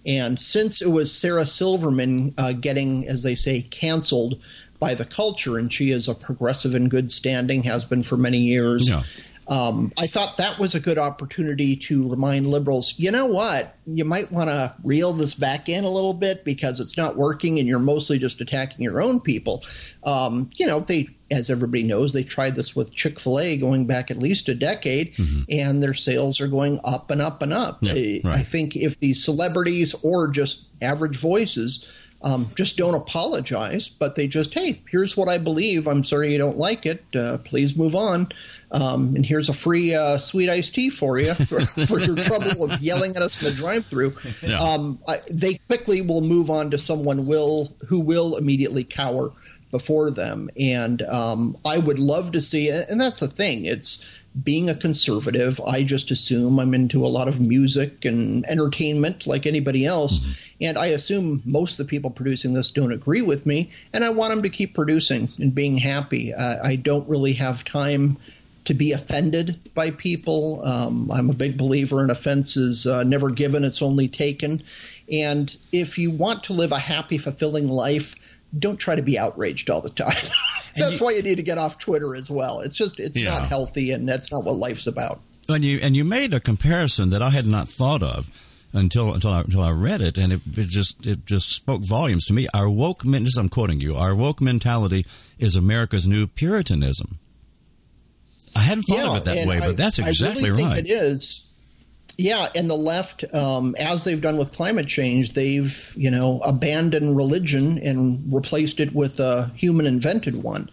[0.05, 4.43] And since it was Sarah Silverman uh, getting, as they say, canceled
[4.79, 8.39] by the culture, and she is a progressive in good standing, has been for many
[8.39, 8.89] years.
[8.89, 9.03] Yeah.
[9.49, 14.05] Um, I thought that was a good opportunity to remind liberals, you know what, you
[14.05, 17.67] might want to reel this back in a little bit because it's not working and
[17.67, 19.65] you're mostly just attacking your own people.
[20.05, 23.87] Um, you know, they, as everybody knows, they tried this with Chick fil A going
[23.87, 25.15] back at least a decade,
[25.51, 27.79] and their sales are going up and up and up.
[27.81, 28.35] Yeah, I- right.
[28.41, 31.89] I think if these celebrities or just average voices
[32.23, 35.87] um, just don't apologize, but they just, hey, here's what I believe.
[35.87, 37.05] I'm sorry you don't like it.
[37.15, 38.29] Uh, please move on.
[38.73, 42.65] Um, and here's a free uh, sweet iced tea for you for, for your trouble
[42.65, 44.17] of yelling at us in the drive-through.
[44.43, 44.59] Yeah.
[44.59, 49.31] Um, I, they quickly will move on to someone will who will immediately cower
[49.71, 50.51] before them.
[50.59, 52.89] And um, I would love to see it.
[52.89, 53.65] And that's the thing.
[53.65, 54.05] It's
[54.43, 55.61] being a conservative.
[55.67, 60.21] I just assume I'm into a lot of music and entertainment like anybody else.
[60.61, 63.71] And I assume most of the people producing this don't agree with me.
[63.93, 66.35] And I want them to keep producing and being happy.
[66.35, 68.19] Uh, I don't really have time
[68.69, 70.63] to be offended by people.
[70.63, 74.63] Um, I'm a big believer in offenses uh, never given, it's only taken.
[75.11, 78.15] And if you want to live a happy, fulfilling life,
[78.57, 80.15] don't try to be outraged all the time.
[80.77, 82.61] that's why you need to get off Twitter as well.
[82.61, 83.31] It's just it's Yeah.
[83.31, 85.21] not healthy, and that's not what life's about.
[85.49, 88.31] And you and you made a comparison that I had not thought of
[88.73, 92.27] until until I, until I read it, and it, it just it just spoke volumes
[92.27, 92.47] to me.
[92.55, 93.97] Our woke men, this I'm quoting you.
[93.97, 95.05] Our woke mentality
[95.39, 97.19] is America's new Puritanism.
[98.57, 100.87] I hadn't thought of it that way, I- but that's exactly I really right.
[100.87, 101.45] It is.
[102.21, 107.17] Yeah, and the left, um, as they've done with climate change, they've you know abandoned
[107.17, 110.69] religion and replaced it with a human invented one.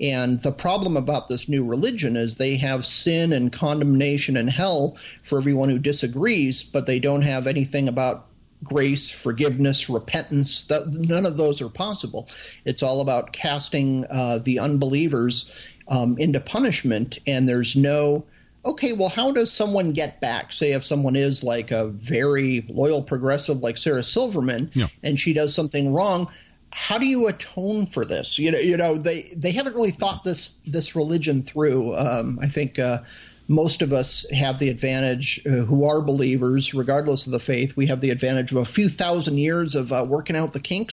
[0.00, 4.96] And the problem about this new religion is they have sin and condemnation and hell
[5.24, 8.26] for everyone who disagrees, but they don't have anything about
[8.62, 10.62] grace, forgiveness, repentance.
[10.64, 12.28] That, none of those are possible.
[12.64, 15.52] It's all about casting uh, the unbelievers
[15.88, 18.26] um, into punishment, and there's no
[18.64, 20.52] okay, well, how does someone get back?
[20.52, 24.88] Say, if someone is like a very loyal progressive like Sarah Silverman, Yeah.
[25.02, 26.28] and she does something wrong.
[26.72, 28.38] How do you atone for this?
[28.38, 31.94] You know, you know, they they haven't really thought this this religion through.
[31.94, 32.98] Um, I think uh,
[33.46, 37.76] most of us have the advantage, uh, who are believers, regardless of the faith.
[37.76, 40.93] We have the advantage of a few thousand years of uh, working out the kinks.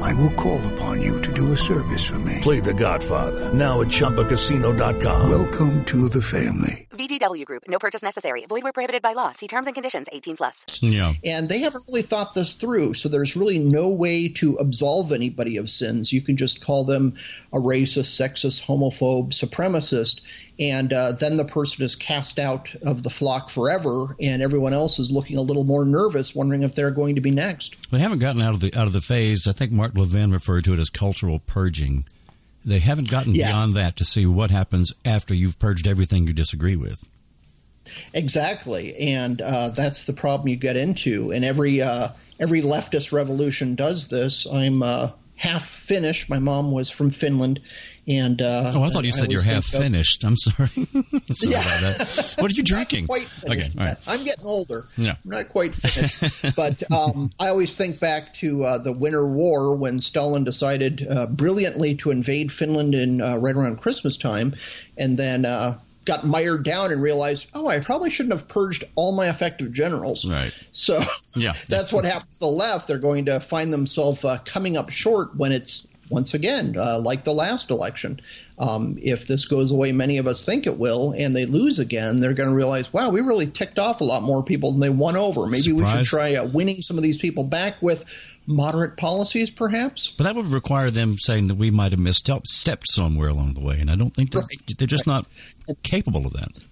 [0.00, 2.38] I will call upon you to do a service for me.
[2.40, 3.52] Play the Godfather.
[3.52, 5.30] Now at ChumbaCasino.com.
[5.30, 6.88] Welcome to the family.
[6.90, 7.64] VGW Group.
[7.68, 8.44] No purchase necessary.
[8.46, 9.32] Void where prohibited by law.
[9.32, 10.08] See terms and conditions.
[10.12, 10.80] 18 plus.
[10.82, 11.12] Yeah.
[11.24, 12.94] And they haven't really thought this through.
[12.94, 16.12] So there's really no way to absolve anybody of sins.
[16.12, 17.14] You can just call them
[17.52, 20.22] a racist, sexist, homophobe, supremacist.
[20.60, 24.98] And uh, then the person is cast out of the flock forever, and everyone else
[24.98, 27.90] is looking a little more nervous, wondering if they're going to be next.
[27.90, 29.46] They haven't gotten out of the out of the phase.
[29.46, 32.04] I think Mark Levin referred to it as cultural purging.
[32.62, 33.50] They haven't gotten Yes.
[33.50, 37.02] beyond that to see what happens after you've purged everything you disagree with.
[38.12, 41.30] Exactly, and uh, that's the problem you get into.
[41.32, 42.08] And every uh,
[42.38, 44.46] every leftist revolution does this.
[44.46, 46.28] I'm uh, half Finnish.
[46.28, 47.60] My mom was from Finland,
[48.08, 50.24] and uh, Oh, I thought you said you're half of- finished.
[50.24, 50.68] I'm sorry.
[50.68, 50.94] sorry
[51.42, 51.60] Yeah.
[51.60, 52.34] about that.
[52.40, 53.06] What are you drinking?
[53.06, 53.86] quite Okay, finished right.
[53.88, 54.00] yet.
[54.06, 54.84] I'm getting older.
[54.96, 55.16] Yeah.
[55.24, 56.54] I'm not quite finished.
[56.56, 61.26] but um, I always think back to uh, the Winter War when Stalin decided uh,
[61.26, 64.54] brilliantly to invade Finland in uh, right around Christmas time,
[64.96, 69.12] and then uh, got mired down and realized, oh, I probably shouldn't have purged all
[69.12, 70.24] my effective generals.
[70.26, 70.52] Right.
[70.72, 70.98] So
[71.36, 71.52] Yeah.
[71.68, 72.88] that's what happens to the left.
[72.88, 77.24] They're going to find themselves uh, coming up short when it's once again uh, like
[77.24, 78.20] the last election.
[78.58, 82.20] Um, if this goes away, many of us think it will, and they lose again,
[82.20, 84.90] they're going to realize, wow, we really ticked off a lot more people than they
[84.90, 85.46] won over.
[85.46, 88.04] Maybe we should try uh, winning some of these people back with
[88.46, 90.10] moderate policies, perhaps.
[90.10, 93.80] But that would require them saying that we might have misstepped somewhere along the way,
[93.80, 94.42] and I don't think they're,
[94.76, 95.24] they're just not
[95.82, 96.66] capable of that.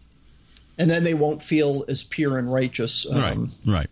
[0.76, 3.06] And then they won't feel as pure and righteous.
[3.10, 3.88] Um, right.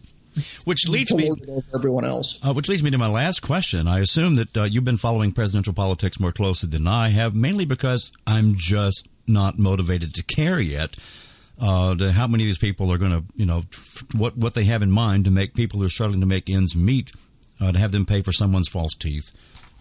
[0.64, 1.30] Which leads me
[1.74, 2.38] everyone else.
[2.46, 3.88] Uh, which leads me to my last question.
[3.88, 7.64] I assume that uh, you've been following presidential politics more closely than I have, mainly
[7.64, 10.96] because I'm just not motivated to care yet.
[11.58, 13.62] Uh, to how many of these people are going to, you know,
[14.14, 16.76] what what they have in mind to make people who are struggling to make ends
[16.76, 17.12] meet,
[17.60, 19.32] uh, to have them pay for someone's false teeth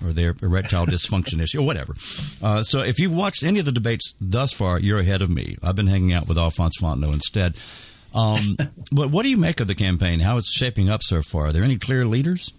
[0.03, 1.93] or their erectile dysfunction issue or whatever.
[2.41, 5.57] Uh, so if you've watched any of the debates thus far, you're ahead of me.
[5.61, 7.55] I've been hanging out with Alphonse Fontenot instead.
[8.15, 8.57] Um,
[8.91, 10.21] but what do you make of the campaign?
[10.21, 11.47] How it's shaping up so far?
[11.47, 12.51] Are there any clear leaders?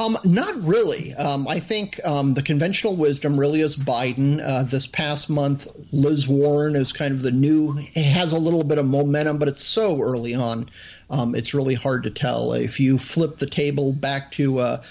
[0.00, 1.12] Um, not really.
[1.14, 4.40] Um, I think um, the conventional wisdom really is Biden.
[4.42, 8.64] Uh, this past month, Liz Warren is kind of the new, it has a little
[8.64, 10.70] bit of momentum, but it's so early on.
[11.10, 12.54] Um, it's really hard to tell.
[12.54, 14.82] If you flip the table back to uh,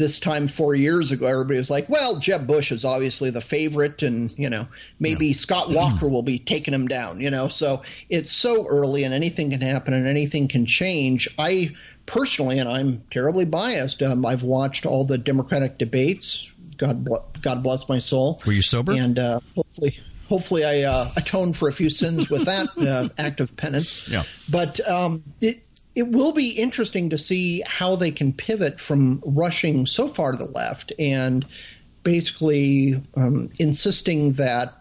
[0.00, 4.02] this time four years ago, everybody was like, well, Jeb Bush is obviously the favorite,
[4.02, 4.66] and, you know,
[4.98, 7.48] maybe Scott Walker will be taking him down, you know.
[7.48, 11.28] So it's so early, and anything can happen and anything can change.
[11.38, 11.76] I
[12.06, 16.50] personally, and I'm terribly biased, um, I've watched all the Democratic debates.
[16.78, 18.40] God, bl- God bless my soul.
[18.46, 18.92] Were you sober?
[18.92, 19.98] And uh, hopefully,
[20.28, 24.08] hopefully, I uh, atone for a few sins with that uh, act of penance.
[24.08, 24.22] Yeah.
[24.48, 25.62] But um, it
[26.00, 30.38] it will be interesting to see how they can pivot from rushing so far to
[30.38, 31.44] the left and
[32.02, 34.72] basically um, insisting that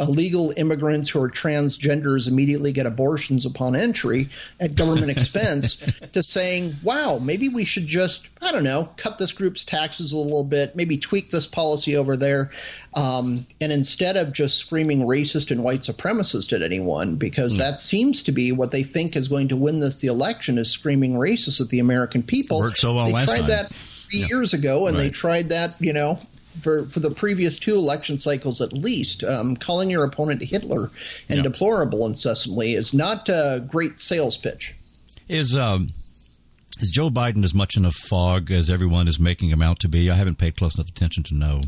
[0.00, 4.28] illegal immigrants who are transgenders immediately get abortions upon entry
[4.60, 5.76] at government expense
[6.12, 10.18] to saying, wow, maybe we should just, I don't know, cut this group's taxes a
[10.18, 12.50] little bit, maybe tweak this policy over there.
[12.94, 18.22] Um, and instead of just screaming racist and white supremacist at anyone, because that seems
[18.24, 21.60] to be what they think is going to win this the election is screaming racist
[21.60, 22.60] at the American people.
[22.60, 23.48] Worked so well they last tried time.
[23.48, 26.18] that three years ago, and they tried that, you know,
[26.60, 29.24] for, for the previous two election cycles at least.
[29.24, 30.90] Um, calling your opponent Hitler
[31.28, 34.74] and deplorable incessantly is not a great sales pitch.
[35.28, 35.88] Is um,
[36.80, 39.88] is Joe Biden as much in a fog as everyone is making him out to
[39.88, 40.10] be?
[40.10, 41.60] I haven't paid close enough attention to know.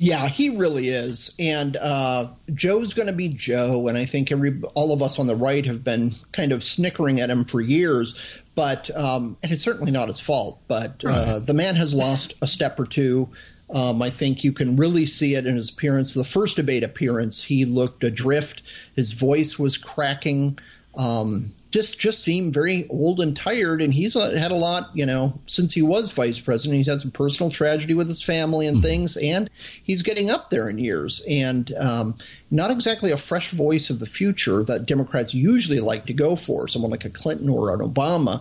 [0.00, 4.60] Yeah, he really is, and uh, Joe's going to be Joe, and I think every
[4.74, 8.14] all of us on the right have been kind of snickering at him for years.
[8.54, 10.60] But um, and it's certainly not his fault.
[10.68, 13.28] But uh, the man has lost a step or two.
[13.70, 16.14] Um, I think you can really see it in his appearance.
[16.14, 18.62] The first debate appearance, he looked adrift.
[18.96, 20.58] His voice was cracking.
[20.96, 23.82] Um, just just seemed very old and tired.
[23.82, 26.76] And he's uh, had a lot, you know, since he was vice president.
[26.76, 29.50] He's had some personal tragedy with his family and things, and
[29.82, 31.22] he's getting up there in years.
[31.28, 32.16] And um,
[32.50, 36.68] not exactly a fresh voice of the future that Democrats usually like to go for,
[36.68, 38.40] someone like a Clinton or an Obama.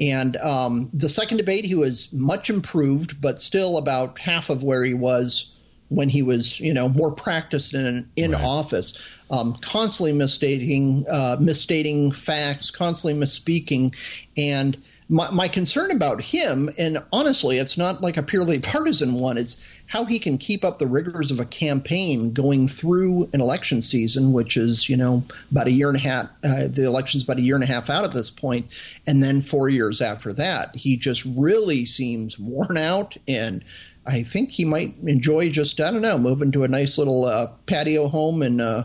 [0.00, 4.84] And um, the second debate, he was much improved, but still about half of where
[4.84, 5.52] he was
[5.88, 8.98] when he was, you know, more practiced in in office.
[9.30, 13.94] Um, constantly misstating, uh, misstating facts, constantly misspeaking,
[14.36, 14.76] and
[15.08, 19.62] my, my concern about him, and honestly, it's not like a purely partisan one, it's
[19.86, 24.32] how he can keep up the rigors of a campaign going through an election season,
[24.32, 26.26] which is, you know, about a year and a half.
[26.44, 28.66] Uh, the election's about a year and a half out at this point,
[29.06, 30.76] and then four years after that.
[30.76, 33.64] He just really seems worn out, and
[34.06, 37.48] I think he might enjoy just, I don't know, moving to a nice little uh,
[37.64, 38.84] patio home in uh,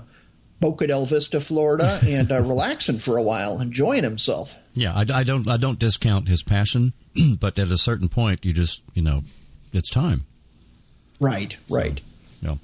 [0.63, 4.55] Boca del Vista, Florida, and uh, relaxing for a while, enjoying himself.
[4.73, 6.93] Yeah, I, I don't I don't discount his passion,
[7.39, 9.23] but at a certain point, you just you know,
[9.73, 10.25] it's time.
[11.19, 11.99] Right, right.
[12.41, 12.59] No.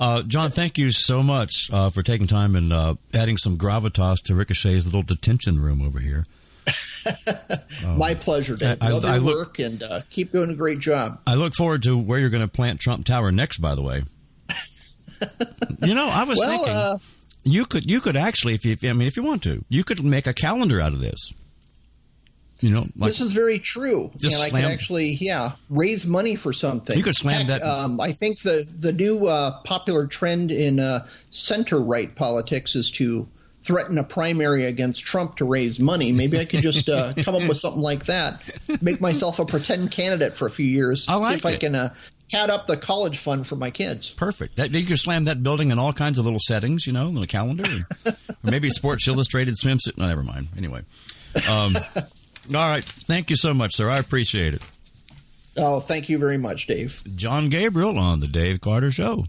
[0.00, 4.20] Uh, Jon, thank you so much uh, for taking time and uh, adding some gravitas
[4.24, 6.24] to Ricochet's little detention room over here.
[7.96, 8.78] My pleasure, Dave.
[8.80, 11.20] I- I- Love your I look- work and uh, keep doing a great job.
[11.26, 13.58] I look forward to where you're going to plant Trump Tower next.
[13.58, 14.02] By the way,
[15.82, 16.98] you know, I was Well, thinking uh,
[17.50, 20.02] you could you could actually, if you, I mean, if you want to, you could
[20.04, 21.32] make a calendar out of this.
[22.60, 26.34] You know, like this is very true, and I slam- can actually, yeah, raise money
[26.34, 26.96] for something.
[26.96, 30.80] You could slam Heck, that- Um, I think the the new uh, popular trend in
[30.80, 33.28] uh, center right politics is to
[33.62, 36.10] threaten a primary against Trump to raise money.
[36.10, 38.48] Maybe I could just uh, come up with something like that.
[38.80, 41.06] Make myself a pretend candidate for a few years.
[41.08, 41.60] I see like if I it.
[41.60, 41.94] can uh,
[42.32, 44.10] add up the college fund for my kids.
[44.10, 44.56] Perfect.
[44.56, 47.18] That, you could slam that building in all kinds of little settings, you know, on
[47.18, 47.64] a calendar,
[48.06, 49.96] or, or maybe Sports Illustrated swimsuit.
[49.96, 50.48] No, never mind.
[50.56, 50.82] Anyway,
[51.50, 52.84] um, all right.
[52.84, 53.90] Thank you so much, sir.
[53.90, 54.62] I appreciate it.
[55.56, 57.02] Oh, thank you very much, Dave.
[57.16, 59.24] Jon Gabriel on the Dave Carter Show.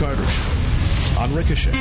[0.00, 1.72] Carter Show on Ricochet.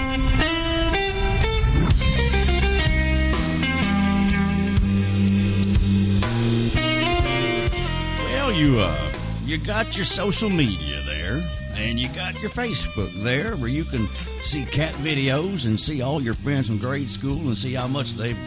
[8.26, 9.12] Well, you uh,
[9.46, 11.42] you got your social media there,
[11.76, 14.06] and you got your Facebook there, where you can
[14.42, 18.16] see cat videos and see all your friends from grade school and see how much
[18.16, 18.38] they've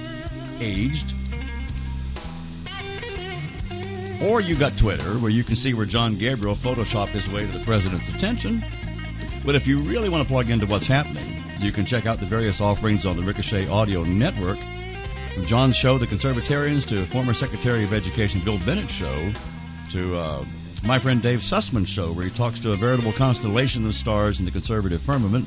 [0.61, 1.15] aged.
[4.23, 7.59] Or you got Twitter, where you can see where Jon Gabriel photoshopped his way to
[7.59, 8.63] the president's attention.
[9.45, 12.27] But if you really want to plug into what's happening, you can check out the
[12.27, 14.59] various offerings on the Ricochet Audio Network.
[15.35, 19.33] From Jon's show, The Conservatarians, to former Secretary of Education Bill Bennett's show,
[19.91, 20.45] to uh,
[20.85, 24.45] my friend Dave Sussman's show, where he talks to a veritable constellation of stars in
[24.45, 25.47] the conservative firmament.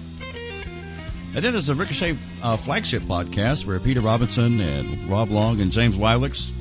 [1.35, 5.71] And then there's the Ricochet uh, flagship podcast, where Peter Robinson and Rob Long and
[5.71, 6.51] James Lileks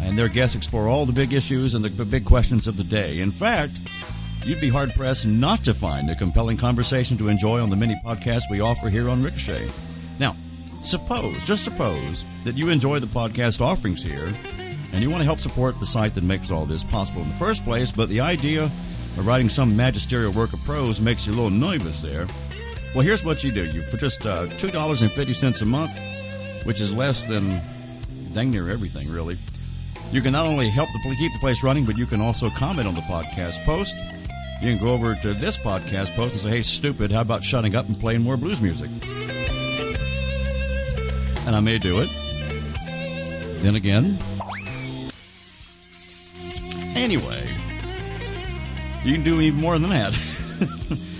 [0.00, 3.20] and their guests explore all the big issues and the big questions of the day.
[3.20, 3.72] In fact,
[4.44, 7.94] you'd be hard pressed not to find a compelling conversation to enjoy on the many
[8.04, 9.68] podcasts we offer here on Ricochet.
[10.18, 10.34] Now,
[10.84, 14.32] suppose, just suppose, that you enjoy the podcast offerings here
[14.92, 17.34] and you want to help support the site that makes all this possible in the
[17.34, 21.36] first place, but the idea of writing some magisterial work of prose makes you a
[21.36, 22.26] little nervous there.
[22.94, 23.64] Well, here's what you do.
[23.64, 25.92] You for just uh, two dollars and fifty cents a month,
[26.64, 27.60] which is less than
[28.34, 29.38] dang near everything, really.
[30.10, 32.86] You can not only help the, keep the place running, but you can also comment
[32.86, 33.94] on the podcast post.
[34.62, 37.74] You can go over to this podcast post and say, "Hey, stupid, how about shutting
[37.74, 38.88] up and playing more blues music?"
[41.44, 42.08] And I may do it.
[43.58, 44.16] Then again,
[46.94, 47.42] anyway,
[49.02, 50.16] you can do even more than that.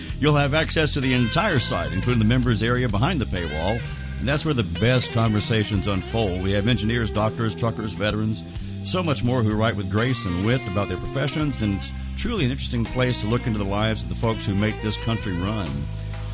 [0.21, 3.83] You'll have access to the entire site, including the members area behind the paywall,
[4.21, 6.45] and that's where the best conversations unfold.
[6.45, 8.45] We have engineers, doctors, truckers, veterans,
[8.85, 11.81] so much more who write with grace and wit about their professions, and
[12.23, 14.97] truly an interesting place to look into the lives of the folks who make this
[14.99, 15.69] country run.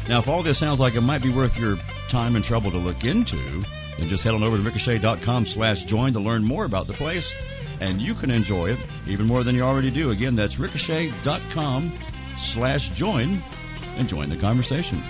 [0.07, 1.79] Now, if all this sounds like it might be worth your
[2.11, 3.65] time and trouble to look into,
[3.97, 7.33] then just head on over to ricochet.com slash join to learn more about the place,
[7.81, 10.11] and you can enjoy it even more than you already do.
[10.11, 11.91] Again, that's ricochet.com
[12.37, 13.39] slash join
[13.97, 15.03] and join the conversation.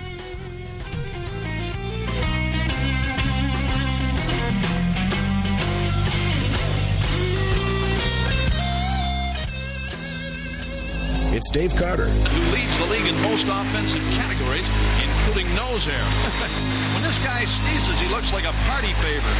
[11.49, 12.05] It's Dave Carter.
[12.05, 14.69] who leads the league in most offensive categories,
[15.01, 15.97] including nose hair.
[16.93, 19.33] when this guy sneezes, he looks like a party favor.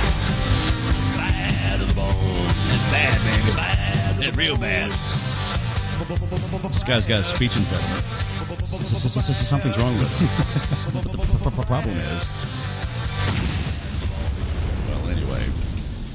[1.13, 2.09] Bad to the bone.
[2.65, 3.55] That's bad, baby.
[3.55, 4.17] Bad.
[4.17, 4.89] That's real bad.
[6.73, 8.03] This guy's got a speech impediment.
[9.45, 10.29] Something's wrong with him.
[10.95, 12.25] But the p- p- problem is,
[14.89, 15.45] well, anyway,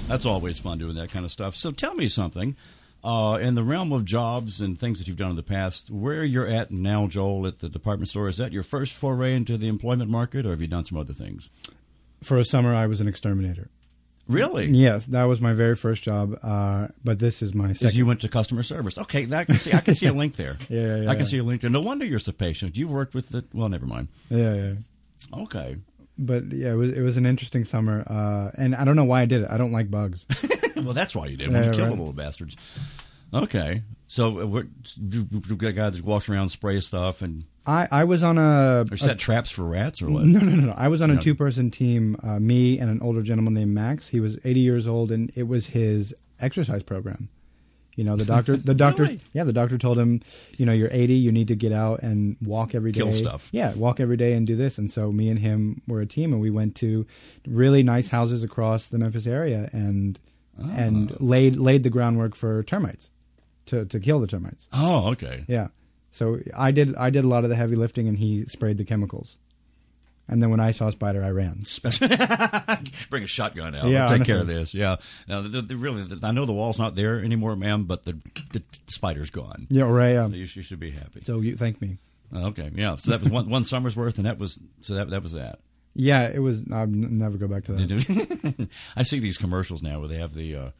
[0.09, 1.55] That's always fun doing that kind of stuff.
[1.55, 2.57] So tell me something.
[3.05, 6.25] Uh, in the realm of jobs and things that you've done in the past, where
[6.25, 9.69] you're at now, Joel, at the department store, is that your first foray into the
[9.69, 11.51] employment market, or have you done some other things?
[12.23, 13.69] For a summer, I was an exterminator.
[14.27, 14.69] Really?
[14.71, 16.39] Yes, that was my very first job.
[16.43, 17.95] Uh, but this is my second.
[17.95, 18.97] you went to customer service.
[18.97, 19.73] Okay, that I can see.
[19.75, 20.57] I can see a link there.
[20.71, 21.69] Yeah, yeah, I can see a link there.
[21.69, 22.75] No wonder you're so patient.
[22.77, 23.45] You've worked with the.
[23.53, 24.09] Well, never mind.
[24.31, 24.73] Yeah, yeah.
[25.43, 25.77] Okay.
[26.17, 29.23] But yeah, it was it was an interesting summer, uh, and I don't know why
[29.23, 29.49] I did it.
[29.51, 30.27] I don't like bugs.
[30.77, 31.51] well, that's why you did.
[31.51, 31.91] Yeah, when you kill right.
[31.91, 32.57] the little bastards.
[33.33, 33.83] Okay.
[34.07, 37.89] So, uh, what, you, you got a guy that walks around spray stuff and I,
[37.91, 40.25] I was on a, or set traps for rats or what?
[40.25, 40.75] No, no, no, no.
[40.77, 42.17] I was on a two person team.
[42.23, 44.09] Uh, me and an older gentleman named Max.
[44.09, 47.31] He was 80 years old, and it was his exercise program.
[47.97, 49.21] You know, the doctor, the doctor, Really?
[49.33, 50.21] yeah, the doctor told him,
[50.57, 52.99] you know, you're 80, you need to get out and walk every day.
[53.01, 53.49] Kill stuff.
[53.53, 54.79] Yeah, walk every day and do this.
[54.79, 57.07] And so me and him were a team, and we went to
[57.47, 60.19] really nice houses across the Memphis area and
[60.57, 60.71] Ah.
[60.77, 63.11] and laid laid the groundwork for termites
[63.67, 64.69] to to kill the termites.
[64.73, 65.45] Oh, okay.
[65.49, 65.69] Yeah.
[66.13, 68.85] So I did I did a lot of the heavy lifting, and he sprayed the
[68.85, 69.37] chemicals.
[70.27, 71.65] And then when I saw a spider, I ran.
[73.11, 73.89] Bring a shotgun out.
[73.89, 74.73] Yeah, I'll take care of this.
[74.73, 74.97] Yeah.
[75.29, 78.19] Now, the, the, really, the, I know the wall's not there anymore, ma'am, but the,
[78.53, 79.67] the spider's gone.
[79.69, 80.13] Yeah, right.
[80.13, 80.27] Yeah.
[80.27, 81.21] So you, you should be happy.
[81.25, 81.99] So you thank me.
[82.35, 82.71] Okay.
[82.75, 82.97] Yeah.
[82.97, 85.61] So that was one, one summer's worth, and that was so that that was that.
[85.95, 86.63] Yeah, it was.
[86.73, 88.69] I'll never go back to that.
[88.97, 90.71] I see these commercials now where they have the uh,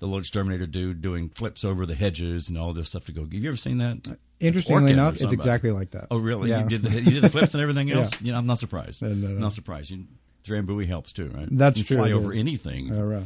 [0.00, 3.22] the little exterminator dude doing flips over the hedges and all this stuff to go.
[3.22, 4.16] Have you ever seen that?
[4.40, 6.08] Interestingly enough, it's exactly like that.
[6.10, 6.50] Oh, really?
[6.50, 6.64] Yeah.
[6.64, 7.98] You did the, you did the flips and everything Yeah.
[7.98, 8.10] else.
[8.20, 9.00] You know, I'm not surprised.
[9.02, 9.38] No, no, no.
[9.38, 9.90] Not surprised.
[9.90, 10.04] You,
[10.44, 11.48] Drambuie helps too, right?
[11.50, 12.14] That's you true, Fly yeah.
[12.14, 12.88] over anything.
[12.92, 13.22] Yeah, right.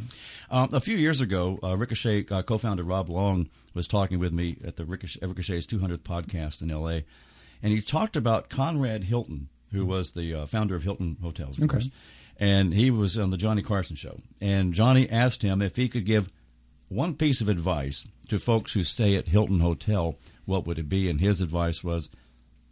[0.51, 4.57] Um, a few years ago, uh, Ricochet uh, co-founder Rob Long was talking with me
[4.65, 7.05] at the Ricochet, Ricochet's 200th podcast in L.A.,
[7.61, 11.65] and he talked about Conrad Hilton, who was the uh, founder of Hilton Hotels, of
[11.65, 11.73] Okay.
[11.73, 11.89] course.
[12.39, 16.05] And he was on the Johnny Carson show, and Johnny asked him if he could
[16.07, 16.31] give
[16.89, 20.15] one piece of advice to folks who stay at Hilton Hotel.
[20.49, 21.11] What would it be?
[21.11, 22.09] And his advice was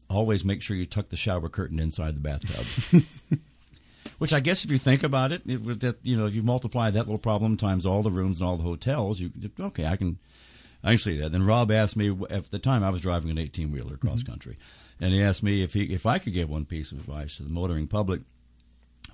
[0.09, 3.05] always make sure you tuck the shower curtain inside the bathtub.
[4.19, 6.43] Which I guess if you think about it, it would that you know if you
[6.43, 9.97] multiply that little problem times all the rooms and all the hotels, you okay, I
[9.97, 10.19] can
[10.83, 11.33] I can see that.
[11.33, 14.33] Then Rob asked me at the time I was driving an eighteen wheeler cross mm-hmm.
[14.33, 14.57] country,
[14.99, 17.43] and he asked me if he if I could give one piece of advice to
[17.43, 18.23] the motoring public,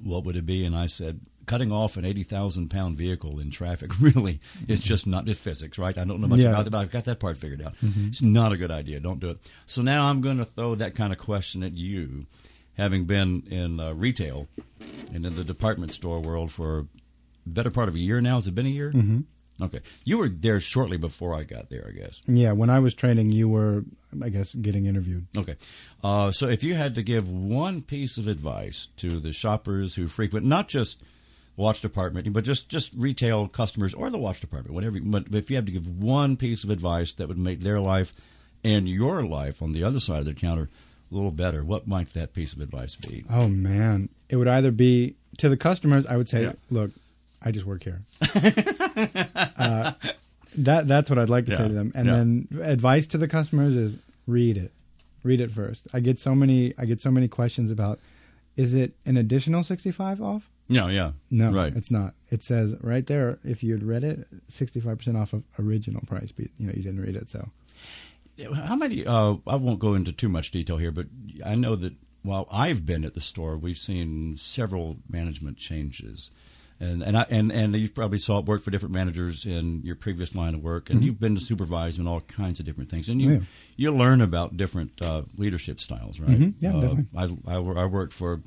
[0.01, 0.65] what would it be?
[0.65, 5.07] And I said, cutting off an eighty thousand pound vehicle in traffic really is just
[5.07, 5.97] not it's physics, right?
[5.97, 6.51] I don't know much Yeah.
[6.51, 7.74] about it, but I've got that part figured out.
[7.82, 8.09] Mhm.
[8.09, 9.01] It's not a good idea.
[9.01, 9.38] Don't do it.
[9.66, 12.26] So now I'm going to throw that kind of question at you,
[12.76, 14.49] having been in uh, retail
[15.12, 16.86] and in the department store world for
[17.47, 18.36] better part of a year now.
[18.36, 18.93] Has it been a year?
[18.93, 19.24] Mhm.
[19.61, 22.20] Okay, you were there shortly before I got there, I guess.
[22.26, 23.84] Yeah, when I was training, you were,
[24.20, 25.26] I guess, getting interviewed.
[25.36, 25.55] Okay.
[26.03, 30.09] Uh, so if you had to give one piece of advice to the shoppers who
[30.09, 31.01] frequent not just
[31.63, 34.99] watch department, but just, just retail customers or the watch department, whatever.
[35.01, 38.13] But if you have to give one piece of advice that would make their life
[38.65, 40.69] and your life on the other side of the counter
[41.11, 43.25] a little better, what might that piece of advice be?
[43.31, 46.07] Oh man, it would either be to the customers.
[46.07, 46.53] I would say, Yeah.
[46.71, 46.91] look,
[47.41, 48.03] I just work here.
[49.57, 49.93] uh,
[50.57, 51.93] that that's what I'd like to say to them.
[51.95, 52.17] And Yeah.
[52.17, 53.97] then advice to the customers is
[54.27, 54.73] read it,
[55.23, 55.87] read it first.
[55.93, 57.99] I get so many I get so many questions about
[58.57, 60.49] is it an additional sixty five off?
[60.69, 61.75] No, yeah, No, right.
[61.77, 62.15] it's not.
[62.31, 66.01] It says right there if you had read it, sixty five percent off of original
[66.07, 66.33] price.
[66.33, 67.51] But you know you didn't read it, so
[68.55, 69.05] How many?
[69.07, 71.07] Uh, I won't go into too much detail here, but
[71.45, 76.31] I know that while I've been at the store, we've seen several management changes,
[76.81, 79.97] and and I, and and you probably saw it work for different managers in your
[79.97, 81.05] previous line of work, and Mhm.
[81.05, 83.41] you've been supervised in all kinds of different things, and you Oh, yeah.
[83.77, 86.39] you learn about different uh, leadership styles, right?
[86.39, 86.55] Mhm.
[86.61, 87.41] Yeah, Uh, definitely.
[87.47, 88.41] I, I I worked for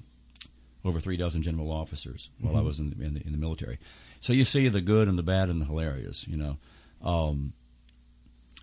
[0.86, 2.66] over three dozen general officers while I Mhm.
[2.66, 3.80] was in the, in the in the military,
[4.22, 6.58] so you see the good and the bad and the hilarious, you know.
[7.02, 7.54] Um,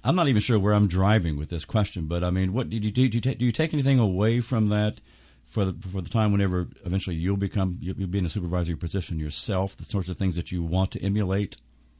[0.04, 2.84] I'm not even sure where I'm driving with this question, but I mean, what did
[2.84, 3.08] you do?
[3.08, 5.00] Do you, ta- do you take anything away from that
[5.44, 8.74] for the for the time whenever eventually you'll become you'll, you'll be in a supervisory
[8.76, 9.76] position yourself?
[9.76, 11.56] The sorts of things that you want to emulate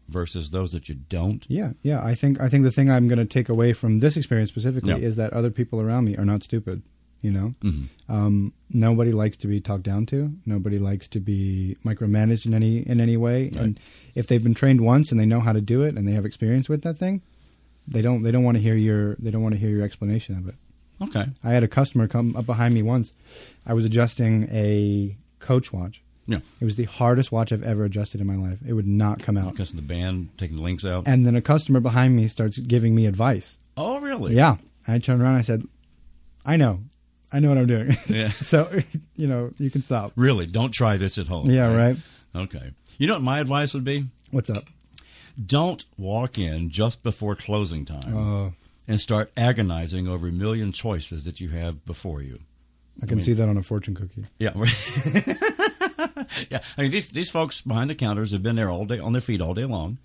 [0.09, 1.47] versus those that you don't.
[1.49, 2.05] Yeah, yeah.
[2.05, 4.91] I think I think the thing I'm going to take away from this experience specifically
[4.91, 4.97] Yeah.
[5.09, 6.83] is that other people around me are not stupid.
[7.23, 7.87] You know, Mhm.
[8.09, 10.33] um, nobody likes to be talked down to.
[10.45, 13.51] Nobody likes to be micromanaged in any in any way.
[13.57, 13.79] And
[14.17, 16.25] if they've been trained once and they know how to do it and they have
[16.27, 17.23] experience with that thing,
[17.87, 20.37] they don't they don't want to hear your they don't want to hear your explanation
[20.37, 20.57] of it.
[21.01, 21.27] Okay.
[21.45, 23.13] I had a customer come up behind me once.
[23.67, 26.03] I was adjusting a coach watch.
[26.27, 26.39] Yeah.
[26.61, 28.59] It was the hardest watch I've ever adjusted in my life.
[28.67, 29.53] It would not come out.
[29.53, 31.05] Because of the band taking the links out.
[31.07, 33.59] And then a customer behind me starts giving me advice.
[33.77, 34.35] oh, really?
[34.35, 34.57] Yeah.
[34.87, 35.65] And I turned around and I said,
[36.45, 36.81] I know.
[37.33, 37.95] I know what I'm doing.
[38.09, 38.31] Yeah.
[38.31, 38.69] so,
[39.17, 40.13] you know, you can stop.
[40.17, 41.51] Really, don't try this at home.
[41.51, 41.97] Yeah, right.
[42.35, 42.73] Okay.
[42.99, 44.07] You know what my advice would be?
[44.31, 44.65] What's up?
[45.45, 48.53] Don't walk in just before closing time Oh.
[48.87, 52.39] and start agonizing over a million choices that you have before you.
[53.03, 54.27] I can mean- see that on a fortune cookie.
[54.39, 54.53] Yeah,
[56.51, 56.61] yeah.
[56.77, 59.21] I mean, these these folks behind the counters have been there all day on their
[59.21, 59.99] feet all day long.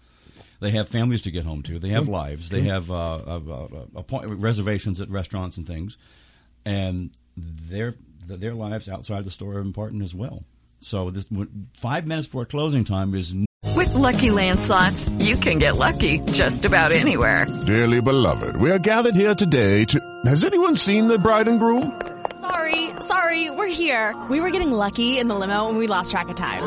[0.60, 1.78] They have families to get home to.
[1.78, 2.50] They have lives.
[2.50, 5.98] They have uh, uh, uh, appoint- reservations at restaurants and things,
[6.68, 7.96] and their
[8.28, 10.44] their lives outside the store are important as well.
[10.80, 11.28] So this
[11.80, 13.34] five minutes before closing time is
[13.76, 17.46] With Lucky Land slots, you can get lucky just about anywhere.
[17.66, 20.22] Dearly beloved, we are gathered here today to.
[20.26, 22.02] Has anyone seen the bride and groom?
[22.42, 24.14] Sorry, sorry, we're here.
[24.30, 26.64] We were getting lucky in the limo and we lost track of time.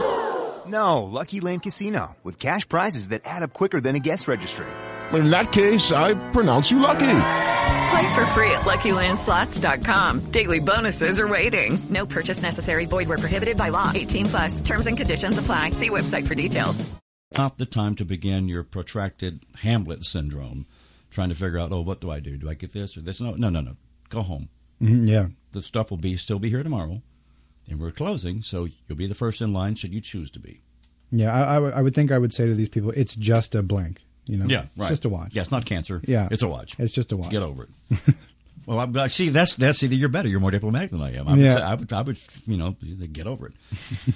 [0.67, 4.67] No, Lucky Land Casino, with cash prizes that add up quicker than a guest registry.
[5.13, 7.60] In that case, I pronounce you lucky.
[7.89, 10.31] Play for free at LuckyLandSlots.com.
[10.31, 11.81] Daily bonuses are waiting.
[11.89, 12.85] No purchase necessary.
[12.87, 13.91] Void where prohibited by law.
[13.95, 14.61] 18 plus.
[14.61, 15.71] Terms and conditions apply.
[15.71, 16.89] See website for details.
[17.37, 20.67] not the time to begin your protracted Hamlet syndrome,
[21.11, 22.37] trying to figure out, oh, what do I do?
[22.37, 23.21] Do I get this or this?
[23.21, 23.77] No, no, no, no.
[24.09, 24.49] Go home.
[24.83, 25.27] Mhm, yeah.
[25.53, 27.03] The stuff will be still be here tomorrow,
[27.69, 30.61] and we're closing, so you'll be the first in line should you choose to be.
[31.13, 33.63] Yeah, I, I, I would think I would say to these people, it's just a
[33.63, 34.05] blank.
[34.27, 35.35] You know, Yeah, it's just a watch.
[35.35, 36.01] Yeah, it's not cancer.
[36.07, 36.77] Yeah, it's a watch.
[36.79, 37.31] It's just a watch.
[37.31, 38.15] Get over it.
[38.67, 40.29] well, I, but see, that's that's either you're better.
[40.29, 41.27] You're more diplomatic than I am.
[41.29, 41.55] I would, Yeah.
[41.55, 42.77] say, I would, I would, you know,
[43.13, 43.55] get over it.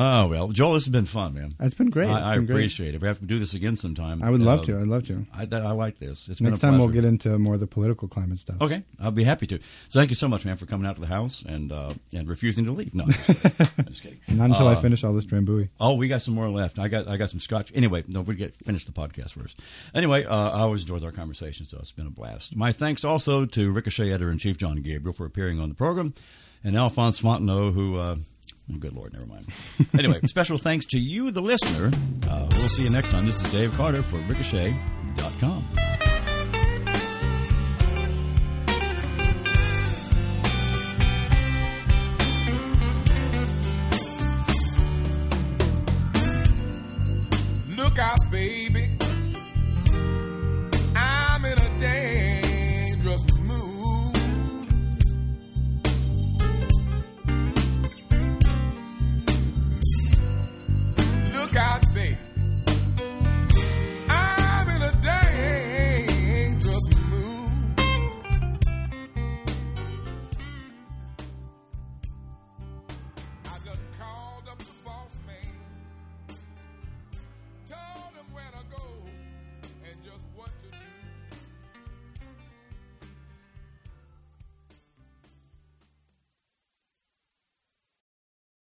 [0.00, 1.54] oh well, Joel, this has been fun, man.
[1.60, 2.08] It's been great.
[2.10, 2.54] I, I been great.
[2.56, 3.00] appreciate it.
[3.02, 4.22] We have to do this again sometime.
[4.22, 4.78] I would love Uh, to.
[4.80, 5.26] I'd love to.
[5.32, 6.28] I, I like this.
[6.28, 8.56] It's Next been a time we'll get into more of the political climate stuff.
[8.60, 9.58] Okay, I'll be happy to.
[9.88, 12.28] So thank you so much, man, for coming out to the house and uh, and
[12.28, 12.94] refusing to leave.
[12.94, 13.66] No, I'm just kidding.
[13.90, 14.18] Just kidding.
[14.28, 15.68] Not until I Uh, finish all this Drambuie.
[15.78, 16.78] Oh, we got some more left.
[16.78, 17.70] I got I got some scotch.
[17.74, 19.60] Anyway, no, we get finish the podcast first.
[19.94, 22.56] Anyway, uh, I always enjoyed our conversation, so it's been a blast.
[22.56, 26.14] My thanks also to Ricochet editor in chief Jon Gabriel for appearing on the program,
[26.64, 27.98] and Alphonse Fontenot, who.
[28.72, 29.46] Oh, good lord, never mind.
[29.98, 31.90] Anyway, special thanks to you, the listener.
[32.28, 33.26] Uh, we'll see you next time.
[33.26, 35.89] This is Dave Carter for Ricochet.com.